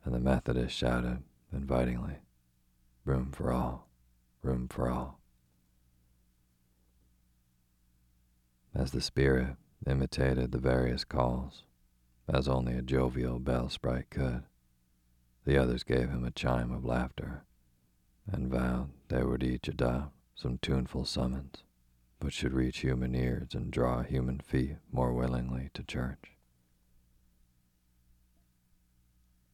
And 0.03 0.16
the 0.16 0.20
Methodist 0.20 0.76
shouted 0.76 1.24
invitingly, 1.53 2.16
Room 3.05 3.32
for 3.32 3.51
all, 3.51 3.88
room 4.41 4.68
for 4.68 4.89
all. 4.89 5.22
as 8.74 8.91
the 8.91 9.01
spirit 9.01 9.55
imitated 9.88 10.51
the 10.51 10.57
various 10.57 11.03
calls, 11.03 11.63
as 12.27 12.47
only 12.47 12.73
a 12.73 12.82
jovial 12.82 13.39
bell 13.39 13.69
sprite 13.69 14.09
could. 14.09 14.43
The 15.45 15.57
others 15.57 15.84
gave 15.84 16.09
him 16.09 16.23
a 16.23 16.32
chime 16.32 16.71
of 16.71 16.86
laughter, 16.86 17.43
and 18.32 18.51
vowed 18.51 18.91
they 19.07 19.23
would 19.23 19.43
each 19.43 19.67
adopt 19.67 20.13
some 20.36 20.59
tuneful 20.59 21.05
summons, 21.05 21.63
which 22.19 22.34
should 22.34 22.53
reach 22.53 22.79
human 22.79 23.15
ears 23.15 23.55
and 23.55 23.71
draw 23.71 24.03
human 24.03 24.39
feet 24.39 24.77
more 24.91 25.13
willingly 25.13 25.69
to 25.73 25.84
church. 25.84 26.32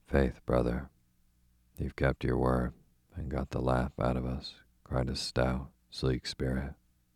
Faith, 0.07 0.39
brother, 0.45 0.89
you've 1.77 1.95
kept 1.95 2.23
your 2.23 2.37
word 2.37 2.73
and 3.15 3.29
got 3.29 3.49
the 3.49 3.61
laugh 3.61 3.91
out 3.99 4.17
of 4.17 4.25
us, 4.25 4.55
cried 4.83 5.09
a 5.09 5.15
stout, 5.15 5.69
sleek 5.89 6.25
spirit 6.25 6.73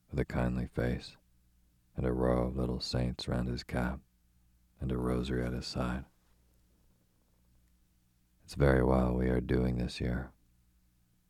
with 0.09 0.19
a 0.19 0.25
kindly 0.25 0.67
face 0.67 1.17
and 1.95 2.05
a 2.05 2.11
row 2.11 2.47
of 2.47 2.57
little 2.57 2.79
saints 2.79 3.27
round 3.27 3.47
his 3.47 3.63
cap 3.63 3.99
and 4.79 4.91
a 4.91 4.97
rosary 4.97 5.45
at 5.45 5.53
his 5.53 5.67
side. 5.67 6.05
It's 8.43 8.55
very 8.55 8.83
well 8.83 9.13
we 9.13 9.29
are 9.29 9.39
doing 9.39 9.77
this 9.77 10.01
year. 10.01 10.31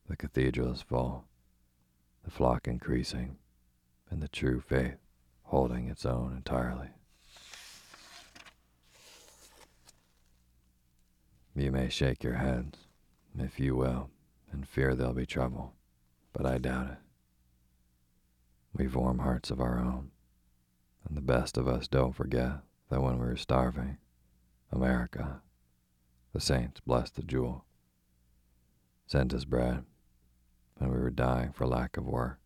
The 0.08 0.16
cathedral 0.16 0.72
is 0.72 0.82
full, 0.82 1.26
the 2.24 2.32
flock 2.32 2.68
increasing, 2.68 3.38
and 4.10 4.22
the 4.22 4.28
true 4.28 4.62
faith 4.62 4.98
holding 5.44 5.88
its 5.88 6.06
own 6.06 6.34
entirely. 6.36 6.90
You 11.56 11.72
may 11.72 11.90
shake 11.90 12.24
your 12.24 12.36
heads, 12.36 12.78
if 13.38 13.60
you 13.60 13.76
will, 13.76 14.10
and 14.52 14.68
fear 14.68 14.96
there'll 14.96 15.14
be 15.14 15.26
trouble, 15.26 15.74
but 16.32 16.46
I 16.46 16.58
doubt 16.58 16.92
it. 16.92 16.98
We've 18.74 18.96
warm 18.96 19.20
hearts 19.20 19.52
of 19.52 19.60
our 19.60 19.78
own, 19.78 20.11
and 21.08 21.18
the 21.18 21.22
best 21.22 21.58
of 21.58 21.68
us 21.68 21.88
don't 21.88 22.16
forget 22.16 22.60
that 22.90 23.02
when 23.02 23.20
we 23.20 23.26
were 23.26 23.38
starving, 23.38 23.98
America, 24.72 25.42
the 26.34 26.42
saints 26.42 26.80
blessed 26.80 27.16
the 27.16 27.24
jewel, 27.24 27.66
sent 29.08 29.34
us 29.34 29.46
bread 29.46 29.86
and 30.82 30.92
we 30.92 30.98
were 30.98 31.12
dying 31.12 31.52
for 31.52 31.68
lack 31.68 31.96
of 31.96 32.08
work. 32.08 32.40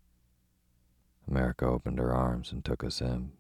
America 1.28 1.66
opened 1.66 1.98
her 1.98 2.14
arms 2.14 2.52
and 2.52 2.64
took 2.64 2.84
us 2.84 3.02
in, 3.02 3.32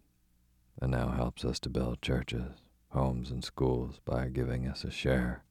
and 0.82 0.91
now 0.91 1.09
helps 1.09 1.43
us 1.43 1.59
to 1.59 1.70
build 1.70 2.01
churches, 2.01 2.61
homes, 2.89 3.30
and 3.30 3.43
schools 3.43 3.99
by 4.05 4.30
giving 4.30 4.66
us 4.66 4.86
a 4.86 4.89
share 4.89 5.43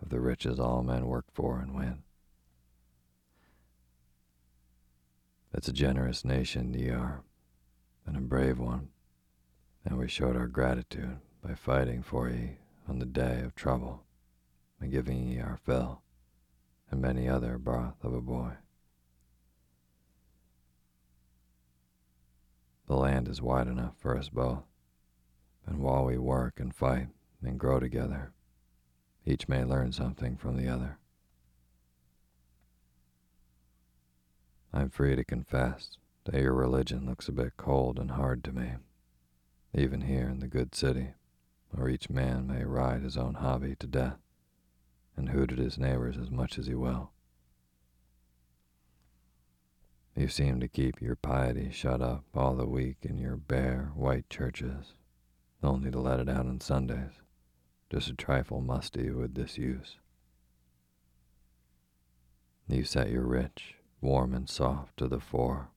of 0.00 0.08
the 0.08 0.20
riches 0.20 0.60
all 0.60 0.82
men 0.84 1.06
work 1.06 1.26
for 1.32 1.58
and 1.58 1.74
win. 1.74 2.04
It's 5.52 5.68
a 5.68 5.72
generous 5.72 6.24
nation 6.24 6.72
ye 6.72 6.90
are, 6.90 7.22
and 8.06 8.16
a 8.16 8.20
brave 8.20 8.58
one, 8.58 8.90
and 9.86 9.96
we 9.96 10.08
showed 10.08 10.36
our 10.36 10.48
gratitude 10.48 11.16
by 11.42 11.54
fighting 11.54 12.02
for 12.02 12.28
ye 12.28 12.58
on 12.88 12.98
the 12.98 13.06
day 13.06 13.40
of 13.44 13.54
trouble 13.54 14.02
and 14.80 14.90
giving 14.90 15.28
ye 15.28 15.38
our 15.38 15.56
Phil 15.64 16.02
and 16.90 17.00
many 17.00 17.28
other 17.28 17.56
broth 17.56 18.02
of 18.02 18.12
a 18.12 18.20
boy. 18.20 18.50
The 22.88 22.96
land 22.96 23.28
is 23.28 23.40
wide 23.40 23.68
enough 23.68 23.94
for 23.98 24.16
us 24.16 24.28
both, 24.28 24.64
and 25.66 25.78
while 25.78 26.04
we 26.04 26.18
work 26.18 26.58
and 26.58 26.74
fight 26.74 27.08
and 27.42 27.58
grow 27.58 27.78
together, 27.78 28.32
each 29.24 29.48
may 29.48 29.64
learn 29.64 29.92
something 29.92 30.36
from 30.36 30.56
the 30.56 30.68
other. 30.68 30.98
I'm 34.72 34.90
free 34.90 35.14
to 35.14 35.24
confess 35.24 35.96
that 36.24 36.40
your 36.40 36.54
religion 36.54 37.06
looks 37.06 37.28
a 37.28 37.32
bit 37.32 37.56
cold 37.56 37.98
and 37.98 38.12
hard 38.12 38.42
to 38.44 38.52
me, 38.52 38.72
even 39.76 40.00
here 40.00 40.28
in 40.28 40.40
the 40.40 40.48
good 40.48 40.74
city, 40.74 41.10
where 41.70 41.88
each 41.88 42.10
man 42.10 42.46
may 42.46 42.64
ride 42.64 43.02
his 43.02 43.16
own 43.16 43.34
hobby 43.34 43.76
to 43.76 43.86
death 43.86 44.18
and 45.16 45.28
hoot 45.28 45.52
at 45.52 45.58
his 45.58 45.78
neighbors 45.78 46.16
as 46.16 46.30
much 46.30 46.58
as 46.58 46.66
he 46.66 46.74
will. 46.74 47.10
You 50.16 50.28
seem 50.28 50.60
to 50.60 50.68
keep 50.68 51.00
your 51.00 51.16
piety 51.16 51.70
shut 51.70 52.00
up 52.00 52.24
all 52.34 52.54
the 52.54 52.66
week 52.66 52.98
in 53.02 53.18
your 53.18 53.36
bare, 53.36 53.92
white 53.94 54.30
churches, 54.30 54.94
only 55.62 55.90
to 55.90 56.00
let 56.00 56.20
it 56.20 56.28
out 56.28 56.46
on 56.46 56.60
Sundays 56.60 57.20
just 57.90 58.08
a 58.08 58.14
trifle 58.14 58.60
musty 58.60 59.10
with 59.10 59.34
disuse. 59.34 59.96
You 62.68 62.82
set 62.82 63.10
your 63.10 63.22
rich, 63.22 63.76
warm 64.00 64.34
and 64.34 64.48
soft 64.48 64.96
to 64.96 65.06
the 65.06 65.20
fore, 65.20 65.70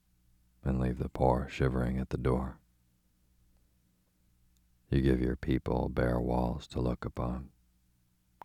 and 0.63 0.79
leave 0.79 0.97
the 0.97 1.09
poor 1.09 1.47
shivering 1.51 1.99
at 1.99 2.09
the 2.09 2.17
door. 2.17 2.57
You 4.89 5.01
give 5.01 5.21
your 5.21 5.35
people 5.35 5.87
bare 5.87 6.19
walls 6.19 6.65
to 6.69 6.81
look 6.81 7.05
upon, 7.05 7.49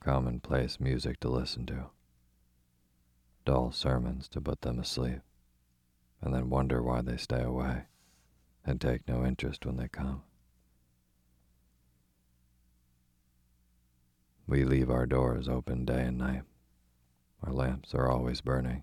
commonplace 0.00 0.78
music 0.78 1.18
to 1.20 1.30
listen 1.30 1.64
to, 1.66 1.86
dull 3.46 3.72
sermons 3.72 4.28
to 4.28 4.42
put 4.42 4.60
them 4.60 4.78
asleep, 4.78 5.20
and 6.20 6.34
then 6.34 6.50
wonder 6.50 6.82
why 6.82 7.00
they 7.00 7.16
stay 7.16 7.42
away 7.42 7.84
and 8.64 8.78
take 8.78 9.08
no 9.08 9.24
interest 9.24 9.64
when 9.64 9.76
they 9.76 9.88
come. 9.88 10.22
We 14.46 14.64
leave 14.64 14.90
our 14.90 15.06
doors 15.06 15.48
open 15.48 15.86
day 15.86 16.02
and 16.02 16.18
night. 16.18 16.42
Our 17.42 17.52
lamps 17.52 17.94
are 17.94 18.10
always 18.10 18.42
burning, 18.42 18.82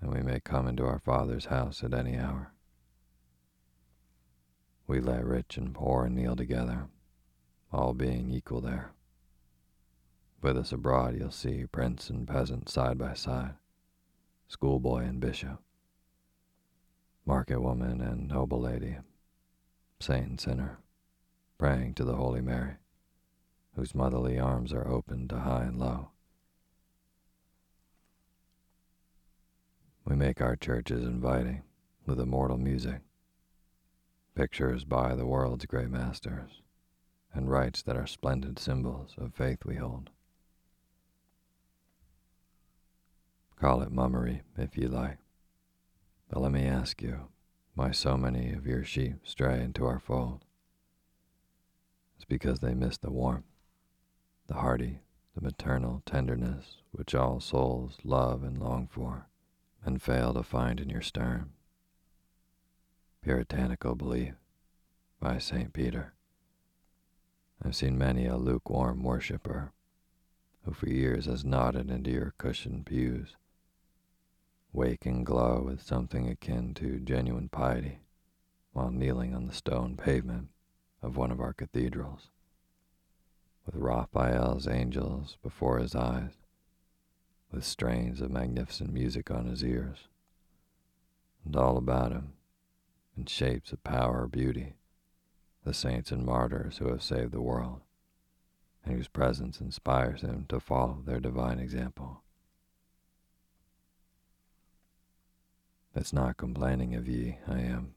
and 0.00 0.12
we 0.12 0.22
may 0.22 0.38
come 0.38 0.68
into 0.68 0.86
our 0.86 1.00
Father's 1.00 1.46
house 1.46 1.82
at 1.82 1.92
any 1.92 2.16
hour. 2.16 2.52
We 4.86 5.00
let 5.00 5.24
rich 5.24 5.56
and 5.56 5.74
poor 5.74 6.08
kneel 6.08 6.36
together, 6.36 6.88
all 7.72 7.92
being 7.92 8.30
equal 8.30 8.60
there. 8.60 8.92
With 10.42 10.56
us 10.56 10.72
abroad, 10.72 11.16
you'll 11.16 11.30
see 11.30 11.66
prince 11.66 12.08
and 12.08 12.26
peasant 12.26 12.68
side 12.68 12.98
by 12.98 13.14
side, 13.14 13.54
schoolboy 14.48 15.04
and 15.04 15.20
bishop, 15.20 15.60
market 17.24 17.60
woman 17.60 18.00
and 18.00 18.28
noble 18.28 18.60
lady, 18.60 18.96
saint 19.98 20.26
and 20.26 20.40
sinner, 20.40 20.78
praying 21.58 21.94
to 21.94 22.04
the 22.04 22.16
Holy 22.16 22.40
Mary 22.40 22.76
whose 23.76 23.94
motherly 23.94 24.38
arms 24.38 24.72
are 24.72 24.88
open 24.88 25.28
to 25.28 25.38
high 25.38 25.64
and 25.64 25.78
low. 25.78 26.08
We 30.06 30.16
make 30.16 30.40
our 30.40 30.56
churches 30.56 31.04
inviting 31.04 31.62
with 32.06 32.18
immortal 32.18 32.56
music, 32.56 33.00
pictures 34.36 34.84
by 34.84 35.14
the 35.14 35.24
world's 35.24 35.64
great 35.64 35.88
masters, 35.88 36.60
and 37.32 37.50
rites 37.50 37.82
that 37.82 37.96
are 37.96 38.06
splendid 38.06 38.58
symbols 38.58 39.14
of 39.16 39.34
faith 39.34 39.64
we 39.64 39.76
hold. 39.76 40.10
Call 43.58 43.80
it 43.80 43.90
mummery 43.90 44.42
if 44.58 44.76
you 44.76 44.88
like, 44.88 45.16
but 46.28 46.42
let 46.42 46.52
me 46.52 46.66
ask 46.66 47.00
you 47.00 47.28
why 47.74 47.90
so 47.90 48.18
many 48.18 48.52
of 48.52 48.66
your 48.66 48.84
sheep 48.84 49.16
stray 49.24 49.62
into 49.62 49.86
our 49.86 49.98
fold. 49.98 50.44
It's 52.16 52.26
because 52.26 52.60
they 52.60 52.74
miss 52.74 52.98
the 52.98 53.10
warmth 53.10 53.44
the 54.48 54.54
hearty, 54.54 55.00
the 55.34 55.40
maternal 55.40 56.02
tenderness 56.06 56.76
which 56.92 57.14
all 57.14 57.40
souls 57.40 57.98
love 58.04 58.44
and 58.44 58.58
long 58.58 58.86
for, 58.86 59.28
and 59.84 60.00
fail 60.00 60.32
to 60.34 60.42
find 60.42 60.78
in 60.78 60.88
your 60.88 61.02
stern. 61.02 61.50
Puritanical 63.26 63.96
belief 63.96 64.34
by 65.18 65.36
St. 65.36 65.72
Peter. 65.72 66.12
I've 67.60 67.74
seen 67.74 67.98
many 67.98 68.24
a 68.24 68.36
lukewarm 68.36 69.02
worshipper 69.02 69.72
who 70.62 70.72
for 70.72 70.88
years 70.88 71.24
has 71.24 71.44
nodded 71.44 71.90
into 71.90 72.12
your 72.12 72.34
cushioned 72.38 72.86
pews, 72.86 73.34
wake 74.72 75.06
and 75.06 75.26
glow 75.26 75.60
with 75.60 75.82
something 75.82 76.28
akin 76.28 76.72
to 76.74 77.00
genuine 77.00 77.48
piety 77.48 77.98
while 78.72 78.92
kneeling 78.92 79.34
on 79.34 79.46
the 79.46 79.52
stone 79.52 79.96
pavement 79.96 80.50
of 81.02 81.16
one 81.16 81.32
of 81.32 81.40
our 81.40 81.52
cathedrals 81.52 82.30
with 83.64 83.74
Raphael's 83.74 84.68
angels 84.68 85.36
before 85.42 85.80
his 85.80 85.96
eyes, 85.96 86.34
with 87.50 87.64
strains 87.64 88.20
of 88.20 88.30
magnificent 88.30 88.92
music 88.92 89.32
on 89.32 89.46
his 89.46 89.64
ears, 89.64 90.06
and 91.44 91.56
all 91.56 91.76
about 91.76 92.12
him, 92.12 92.35
in 93.16 93.26
shapes 93.26 93.72
of 93.72 93.82
power 93.82 94.22
or 94.22 94.28
beauty, 94.28 94.74
the 95.64 95.74
saints 95.74 96.12
and 96.12 96.24
martyrs 96.24 96.78
who 96.78 96.88
have 96.88 97.02
saved 97.02 97.32
the 97.32 97.40
world, 97.40 97.80
and 98.84 98.94
whose 98.94 99.08
presence 99.08 99.60
inspires 99.60 100.20
him 100.20 100.46
to 100.48 100.60
follow 100.60 101.02
their 101.04 101.20
divine 101.20 101.58
example. 101.58 102.22
It's 105.94 106.12
not 106.12 106.36
complaining 106.36 106.94
of 106.94 107.08
ye, 107.08 107.38
I 107.48 107.60
am, 107.60 107.94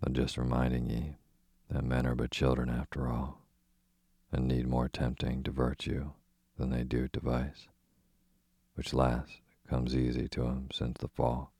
but 0.00 0.14
just 0.14 0.38
reminding 0.38 0.88
ye 0.88 1.16
that 1.70 1.84
men 1.84 2.06
are 2.06 2.14
but 2.14 2.30
children 2.30 2.70
after 2.70 3.08
all 3.08 3.42
and 4.32 4.46
need 4.46 4.66
more 4.66 4.88
tempting 4.88 5.42
to 5.42 5.50
virtue 5.50 6.10
than 6.58 6.70
they 6.70 6.84
do 6.84 7.08
to 7.08 7.20
vice, 7.20 7.68
which 8.74 8.94
last 8.94 9.40
comes 9.68 9.94
easy 9.94 10.28
to 10.28 10.44
him 10.44 10.68
since 10.72 10.96
the 10.98 11.08
fall. 11.08 11.52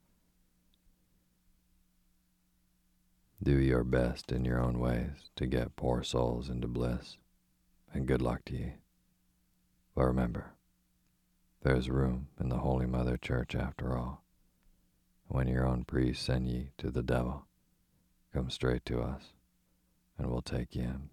Do 3.41 3.57
your 3.57 3.85
best 3.85 4.33
in 4.33 4.43
your 4.43 4.59
own 4.59 4.79
ways 4.79 5.31
to 5.37 5.45
get 5.45 5.77
poor 5.77 6.03
souls 6.03 6.49
into 6.49 6.67
bliss, 6.67 7.15
and 7.93 8.05
good 8.05 8.21
luck 8.21 8.43
to 8.47 8.53
ye. 8.53 8.73
But 9.95 10.07
remember, 10.07 10.55
there's 11.61 11.89
room 11.89 12.27
in 12.37 12.49
the 12.49 12.57
Holy 12.57 12.85
Mother 12.85 13.15
Church 13.15 13.55
after 13.55 13.97
all. 13.97 14.25
When 15.27 15.47
your 15.47 15.65
own 15.65 15.85
priests 15.85 16.25
send 16.25 16.49
ye 16.49 16.71
to 16.79 16.91
the 16.91 17.01
devil, 17.01 17.45
come 18.33 18.49
straight 18.49 18.83
to 18.87 18.99
us, 18.99 19.31
and 20.17 20.29
we'll 20.29 20.41
take 20.41 20.75
ye 20.75 20.81
in. 20.81 21.09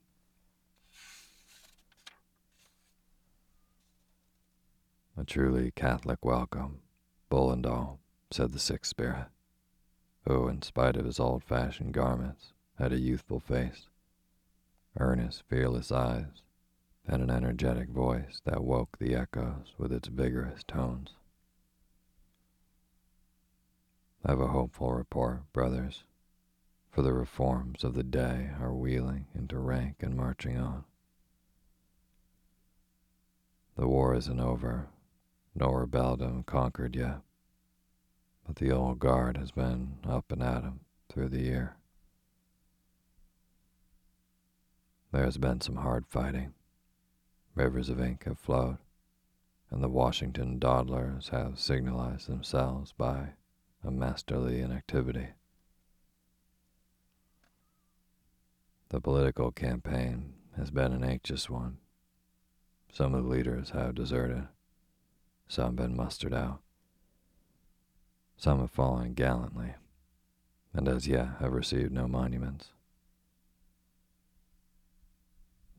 A 5.16 5.22
truly 5.22 5.70
Catholic 5.70 6.24
welcome, 6.24 6.80
bull 7.28 7.52
and 7.52 7.64
all, 7.64 8.00
said 8.32 8.52
the 8.52 8.58
sick 8.58 8.84
spirit 8.84 9.28
who, 10.26 10.48
in 10.48 10.60
spite 10.62 10.96
of 10.96 11.04
his 11.04 11.20
old 11.20 11.44
fashioned 11.44 11.94
garments, 11.94 12.52
had 12.78 12.92
a 12.92 12.98
youthful 12.98 13.40
face, 13.40 13.86
earnest, 14.98 15.42
fearless 15.48 15.92
eyes, 15.92 16.42
and 17.06 17.22
an 17.22 17.30
energetic 17.30 17.88
voice 17.88 18.40
that 18.44 18.64
woke 18.64 18.98
the 18.98 19.14
echoes 19.14 19.72
with 19.78 19.92
its 19.92 20.08
vigorous 20.08 20.64
tones. 20.64 21.10
I've 24.24 24.40
a 24.40 24.48
hopeful 24.48 24.92
report, 24.92 25.52
brothers, 25.52 26.02
for 26.90 27.02
the 27.02 27.12
reforms 27.12 27.84
of 27.84 27.94
the 27.94 28.02
day 28.02 28.50
are 28.60 28.74
wheeling 28.74 29.26
into 29.34 29.58
rank 29.58 29.96
and 30.00 30.16
marching 30.16 30.58
on. 30.58 30.84
The 33.76 33.86
war 33.86 34.14
isn't 34.14 34.40
over, 34.40 34.88
nor 35.54 35.80
rebellion 35.80 36.42
conquered 36.42 36.96
yet 36.96 37.20
but 38.46 38.56
the 38.56 38.70
old 38.70 38.98
guard 38.98 39.36
has 39.36 39.50
been 39.50 39.98
up 40.04 40.30
and 40.30 40.42
at 40.42 40.64
'em 40.64 40.80
through 41.08 41.28
the 41.28 41.42
year. 41.42 41.76
There's 45.10 45.38
been 45.38 45.60
some 45.60 45.76
hard 45.76 46.06
fighting. 46.06 46.54
Rivers 47.54 47.88
of 47.88 48.00
ink 48.00 48.24
have 48.24 48.38
flowed, 48.38 48.78
and 49.70 49.82
the 49.82 49.88
Washington 49.88 50.58
dawdlers 50.58 51.30
have 51.30 51.58
signalized 51.58 52.28
themselves 52.28 52.92
by 52.92 53.34
a 53.82 53.90
masterly 53.90 54.60
inactivity. 54.60 55.30
The 58.90 59.00
political 59.00 59.50
campaign 59.50 60.34
has 60.56 60.70
been 60.70 60.92
an 60.92 61.02
anxious 61.02 61.50
one. 61.50 61.78
Some 62.92 63.14
of 63.14 63.24
the 63.24 63.30
leaders 63.30 63.70
have 63.70 63.94
deserted, 63.94 64.48
some 65.48 65.74
been 65.76 65.96
mustered 65.96 66.32
out. 66.32 66.62
Some 68.38 68.60
have 68.60 68.70
fallen 68.70 69.14
gallantly, 69.14 69.74
and 70.74 70.86
as 70.88 71.08
yet 71.08 71.38
have 71.40 71.52
received 71.52 71.90
no 71.90 72.06
monuments. 72.06 72.68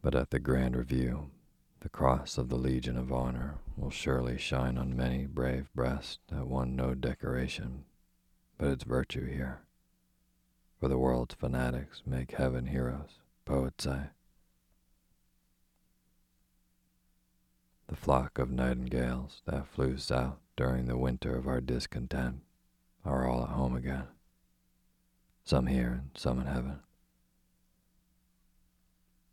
But 0.01 0.15
at 0.15 0.31
the 0.31 0.39
grand 0.39 0.75
review, 0.75 1.29
the 1.81 1.89
cross 1.89 2.37
of 2.37 2.49
the 2.49 2.57
Legion 2.57 2.97
of 2.97 3.11
Honor 3.11 3.59
will 3.75 3.91
surely 3.91 4.37
shine 4.37 4.77
on 4.77 4.97
many 4.97 5.27
brave 5.27 5.71
breasts 5.75 6.19
that 6.29 6.47
won 6.47 6.75
no 6.75 6.95
decoration, 6.95 7.85
but 8.57 8.69
its 8.69 8.83
virtue 8.83 9.25
here. 9.25 9.61
For 10.79 10.87
the 10.87 10.97
world's 10.97 11.35
fanatics 11.35 12.01
make 12.05 12.31
heaven 12.31 12.67
heroes, 12.67 13.19
poets 13.45 13.83
say. 13.83 14.09
The 17.87 17.95
flock 17.95 18.39
of 18.39 18.51
nightingales 18.51 19.41
that 19.45 19.67
flew 19.67 19.97
south 19.97 20.39
during 20.55 20.87
the 20.87 20.97
winter 20.97 21.35
of 21.35 21.47
our 21.47 21.61
discontent 21.61 22.41
are 23.07 23.27
all 23.27 23.43
at 23.43 23.49
home 23.49 23.75
again. 23.75 24.03
Some 25.45 25.67
here 25.67 26.01
and 26.01 26.09
some 26.15 26.39
in 26.39 26.45
heaven. 26.45 26.79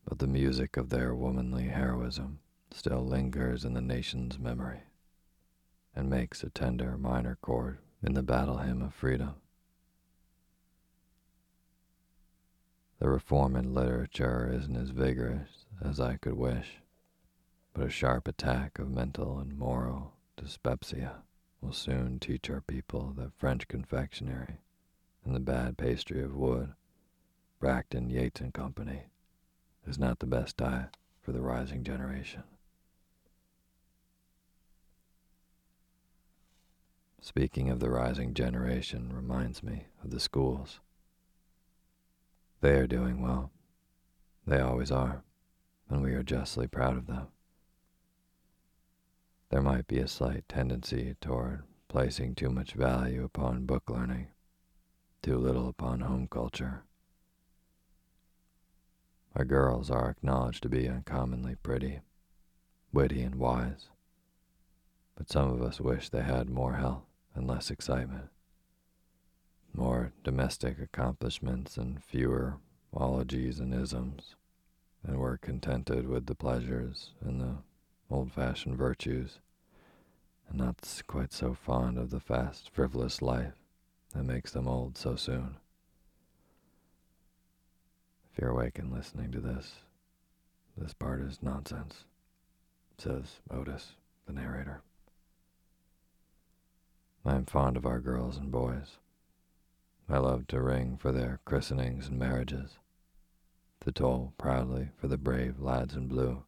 But 0.07 0.21
the 0.21 0.29
music 0.29 0.77
of 0.77 0.91
their 0.91 1.15
womanly 1.15 1.65
heroism 1.65 2.39
still 2.71 3.05
lingers 3.05 3.65
in 3.65 3.75
the 3.75 3.81
nation's 3.81 4.39
memory 4.39 4.83
and 5.95 6.09
makes 6.09 6.43
a 6.43 6.51
tender 6.51 6.97
minor 6.97 7.37
chord 7.43 7.79
in 8.03 8.15
the 8.15 8.23
battle 8.23 8.59
hymn 8.59 8.81
of 8.83 8.95
freedom. 8.95 9.35
The 13.01 13.09
reform 13.09 13.57
in 13.57 13.75
literature 13.75 14.51
isn't 14.53 14.77
as 14.77 14.91
vigorous 14.91 15.67
as 15.83 15.99
I 15.99 16.17
could 16.17 16.35
wish, 16.35 16.79
but 17.73 17.87
a 17.87 17.91
sharp 17.91 18.29
attack 18.29 18.79
of 18.79 18.91
mental 18.91 19.39
and 19.39 19.59
moral 19.59 20.13
dyspepsia 20.37 21.23
will 21.65 21.73
soon 21.73 22.19
teach 22.19 22.51
our 22.51 22.61
people 22.61 23.15
that 23.17 23.33
French 23.39 23.67
confectionery 23.69 24.59
and 25.25 25.35
the 25.35 25.41
bad 25.41 25.79
pastry 25.79 26.23
of 26.23 26.37
wood, 26.37 26.75
Braddon, 27.59 28.11
Yates 28.11 28.41
and 28.41 28.53
Company, 28.53 29.05
is 29.87 29.99
not 29.99 30.19
the 30.19 30.27
best 30.27 30.59
diet 30.59 30.97
for 31.23 31.33
the 31.33 31.41
rising 31.41 31.83
generation. 31.83 32.43
Speaking 37.23 37.71
of 37.71 37.81
the 37.81 37.89
rising 37.89 38.35
generation 38.35 39.11
reminds 39.15 39.63
me 39.63 39.87
of 40.03 40.11
the 40.11 40.21
schools. 40.21 40.81
They 42.61 42.79
are 42.79 42.87
doing 42.87 43.23
well. 43.23 43.51
They 44.47 44.61
always 44.61 44.91
are, 44.91 45.23
and 45.89 46.03
we 46.03 46.13
are 46.13 46.23
justly 46.23 46.67
proud 46.67 46.99
of 46.99 47.07
them 47.07 47.29
there 49.55 49.63
might 49.63 49.87
be 49.87 50.01
a 50.01 50.09
slight 50.09 50.43
tendency 50.49 51.15
toward 51.21 51.63
placing 51.87 52.35
too 52.35 52.51
much 52.51 52.73
value 52.73 53.23
upon 53.23 53.65
book 53.65 53.89
learning, 53.89 54.27
too 55.23 55.39
little 55.39 55.69
upon 55.69 56.01
home 56.01 56.27
culture. 56.27 56.83
Our 59.37 59.45
girls 59.45 59.93
are 59.93 60.11
acknowledged 60.11 60.65
to 60.65 60.69
be 60.69 60.89
uncommonly 60.89 61.55
pretty, 61.55 62.01
witty, 62.93 63.23
and 63.23 63.37
wise, 63.37 63.91
but 65.17 65.31
some 65.31 65.49
of 65.53 65.63
us 65.63 65.81
wish 65.81 66.09
they 66.09 66.25
had 66.25 66.51
more 66.51 66.75
health 66.75 67.05
and 67.33 67.47
less 67.47 67.71
excitement, 67.71 68.31
more 69.73 70.13
domestic 70.25 70.81
accomplishments 70.81 71.77
and 71.77 72.03
fewer 72.03 72.57
ologies 72.93 73.61
and 73.61 73.73
isms, 73.73 74.35
and 75.05 75.19
were 75.19 75.39
contented 75.39 76.09
with 76.09 76.27
the 76.27 76.35
pleasures 76.35 77.13
and 77.21 77.41
the 77.41 77.59
old-fashioned 78.11 78.77
virtues 78.77 79.39
and 80.49 80.59
not 80.59 81.03
quite 81.07 81.33
so 81.33 81.55
fond 81.55 81.99
of 81.99 82.11
the 82.11 82.21
fast, 82.21 82.71
frivolous 82.73 83.23
life 83.23 83.55
that 84.15 84.25
makes 84.25 84.53
them 84.53 84.69
old 84.69 84.97
so 84.97 85.17
soon. 85.17 85.57
If 88.33 88.41
you're 88.41 88.51
awake 88.51 88.79
and 88.79 88.93
listening 88.93 89.33
to 89.33 89.41
this, 89.41 89.77
this 90.77 90.95
part 90.95 91.21
is 91.21 91.43
nonsense, 91.43 92.05
says 92.99 93.41
Otis, 93.51 93.93
the 94.27 94.33
narrator. 94.33 94.83
I 97.25 97.37
am 97.37 97.47
fond 97.47 97.77
of 97.77 97.87
our 97.87 98.01
girls 98.01 98.37
and 98.37 98.51
boys. 98.51 98.99
I 100.09 100.19
love 100.19 100.47
to 100.49 100.61
ring 100.61 100.99
for 100.99 101.11
their 101.11 101.41
christenings 101.45 102.09
and 102.09 102.19
marriages, 102.19 102.79
to 103.81 103.93
toll 103.93 104.35
proudly 104.37 104.91
for 104.97 105.09
the 105.09 105.17
brave 105.17 105.59
lads 105.61 105.95
in 105.95 106.07
blue, 106.07 106.45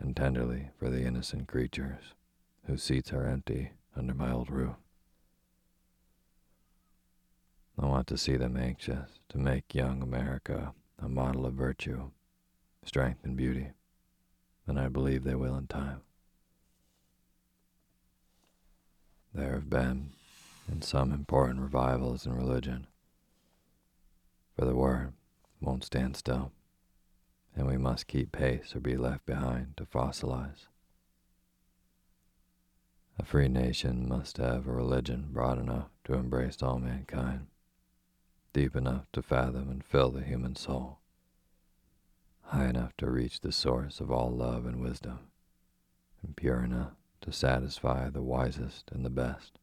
and 0.00 0.16
tenderly 0.16 0.70
for 0.78 0.90
the 0.90 1.04
innocent 1.04 1.46
creatures 1.46 2.14
whose 2.68 2.82
seats 2.82 3.14
are 3.14 3.26
empty 3.26 3.70
under 3.96 4.12
my 4.12 4.30
old 4.30 4.50
roof. 4.50 4.76
I 7.80 7.86
want 7.86 8.06
to 8.08 8.18
see 8.18 8.36
them 8.36 8.58
anxious 8.58 9.20
to 9.30 9.38
make 9.38 9.74
young 9.74 10.02
America 10.02 10.74
a 11.02 11.08
model 11.08 11.46
of 11.46 11.54
virtue, 11.54 12.10
strength, 12.84 13.24
and 13.24 13.36
beauty, 13.36 13.68
and 14.66 14.78
I 14.78 14.88
believe 14.88 15.24
they 15.24 15.34
will 15.34 15.56
in 15.56 15.66
time. 15.66 16.02
There 19.32 19.52
have 19.52 19.70
been, 19.70 20.10
in 20.70 20.82
some 20.82 21.10
important 21.10 21.60
revivals 21.60 22.26
in 22.26 22.34
religion, 22.34 22.86
for 24.58 24.66
the 24.66 24.74
word 24.74 25.14
won't 25.60 25.84
stand 25.84 26.16
still, 26.16 26.52
and 27.56 27.66
we 27.66 27.78
must 27.78 28.08
keep 28.08 28.32
pace 28.32 28.76
or 28.76 28.80
be 28.80 28.96
left 28.96 29.24
behind 29.24 29.76
to 29.78 29.86
fossilize. 29.86 30.66
A 33.18 33.24
free 33.24 33.48
nation 33.48 34.08
must 34.08 34.36
have 34.36 34.66
a 34.66 34.72
religion 34.72 35.30
broad 35.32 35.58
enough 35.58 35.90
to 36.04 36.14
embrace 36.14 36.62
all 36.62 36.78
mankind, 36.78 37.48
deep 38.52 38.76
enough 38.76 39.10
to 39.12 39.22
fathom 39.22 39.68
and 39.70 39.84
fill 39.84 40.10
the 40.10 40.22
human 40.22 40.54
soul, 40.54 41.00
high 42.42 42.68
enough 42.68 42.96
to 42.98 43.10
reach 43.10 43.40
the 43.40 43.50
source 43.50 44.00
of 44.00 44.10
all 44.12 44.30
love 44.30 44.66
and 44.66 44.80
wisdom, 44.80 45.18
and 46.22 46.36
pure 46.36 46.62
enough 46.62 46.92
to 47.20 47.32
satisfy 47.32 48.08
the 48.08 48.22
wisest 48.22 48.90
and 48.92 49.04
the 49.04 49.10
best. 49.10 49.58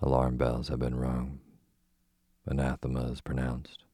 Alarm 0.00 0.38
bells 0.38 0.68
have 0.68 0.80
been 0.80 0.96
rung, 0.96 1.40
anathemas 2.46 3.20
pronounced, 3.20 3.84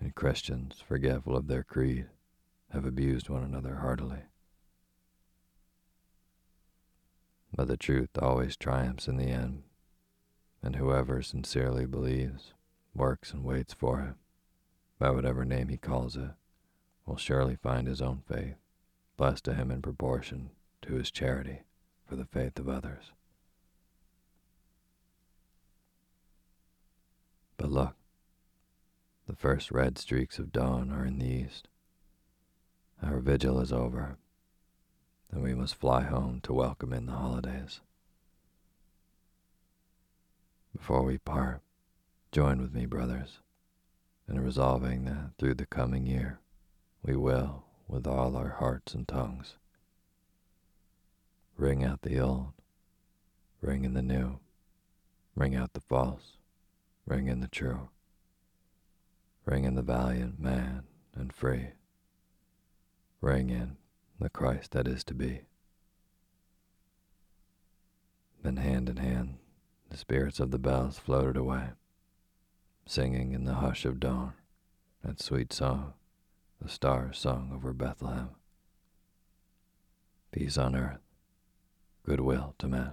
and 0.00 0.14
Christians, 0.14 0.82
forgetful 0.86 1.36
of 1.36 1.46
their 1.46 1.62
creed, 1.62 2.08
have 2.70 2.84
abused 2.84 3.28
one 3.28 3.44
another 3.44 3.76
heartily. 3.76 4.24
But 7.54 7.68
the 7.68 7.76
truth 7.76 8.10
always 8.20 8.56
triumphs 8.56 9.08
in 9.08 9.16
the 9.16 9.28
end, 9.28 9.62
and 10.62 10.76
whoever 10.76 11.22
sincerely 11.22 11.86
believes, 11.86 12.52
works, 12.94 13.32
and 13.32 13.44
waits 13.44 13.74
for 13.74 14.00
it, 14.00 14.14
by 14.98 15.10
whatever 15.10 15.44
name 15.44 15.68
he 15.68 15.76
calls 15.76 16.16
it, 16.16 16.30
will 17.06 17.16
surely 17.16 17.56
find 17.56 17.88
his 17.88 18.00
own 18.00 18.22
faith, 18.28 18.56
blessed 19.16 19.44
to 19.44 19.54
him 19.54 19.70
in 19.70 19.82
proportion 19.82 20.50
to 20.82 20.94
his 20.94 21.10
charity 21.10 21.62
for 22.06 22.16
the 22.16 22.24
faith 22.24 22.58
of 22.58 22.68
others. 22.68 23.12
But 27.56 27.70
look, 27.70 27.96
the 29.26 29.36
first 29.36 29.70
red 29.70 29.98
streaks 29.98 30.38
of 30.38 30.52
dawn 30.52 30.90
are 30.90 31.04
in 31.04 31.18
the 31.18 31.26
east. 31.26 31.68
Our 33.02 33.18
vigil 33.18 33.60
is 33.60 33.72
over, 33.72 34.16
and 35.32 35.42
we 35.42 35.54
must 35.54 35.76
fly 35.76 36.02
home 36.02 36.40
to 36.42 36.52
welcome 36.52 36.92
in 36.92 37.06
the 37.06 37.12
holidays. 37.12 37.80
Before 40.76 41.02
we 41.02 41.18
part, 41.18 41.60
join 42.32 42.60
with 42.60 42.74
me, 42.74 42.86
brothers, 42.86 43.38
in 44.28 44.40
resolving 44.40 45.04
that 45.04 45.32
through 45.38 45.54
the 45.54 45.66
coming 45.66 46.06
year 46.06 46.38
we 47.02 47.16
will, 47.16 47.64
with 47.88 48.06
all 48.06 48.36
our 48.36 48.56
hearts 48.58 48.94
and 48.94 49.06
tongues, 49.06 49.54
ring 51.56 51.84
out 51.84 52.02
the 52.02 52.18
old, 52.18 52.52
ring 53.60 53.84
in 53.84 53.94
the 53.94 54.02
new, 54.02 54.38
ring 55.34 55.54
out 55.54 55.72
the 55.72 55.80
false, 55.80 56.36
ring 57.06 57.26
in 57.26 57.40
the 57.40 57.48
true, 57.48 57.88
ring 59.44 59.64
in 59.64 59.74
the 59.74 59.82
valiant 59.82 60.38
man 60.38 60.84
and 61.14 61.32
free, 61.32 61.68
ring 63.20 63.50
in 63.50 63.76
the 64.20 64.28
Christ 64.28 64.72
that 64.72 64.86
is 64.86 65.02
to 65.04 65.14
be. 65.14 65.40
Then 68.42 68.58
hand 68.58 68.88
in 68.88 68.98
hand 68.98 69.38
the 69.88 69.96
spirits 69.96 70.38
of 70.38 70.50
the 70.50 70.58
bells 70.58 70.98
floated 70.98 71.36
away, 71.36 71.70
singing 72.86 73.32
in 73.32 73.44
the 73.44 73.54
hush 73.54 73.84
of 73.84 73.98
dawn 73.98 74.34
that 75.02 75.20
sweet 75.20 75.52
song 75.52 75.94
the 76.62 76.68
stars 76.68 77.18
sung 77.18 77.50
over 77.54 77.72
Bethlehem. 77.72 78.30
Peace 80.30 80.58
on 80.58 80.76
earth, 80.76 81.00
goodwill 82.04 82.54
to 82.58 82.68
men. 82.68 82.92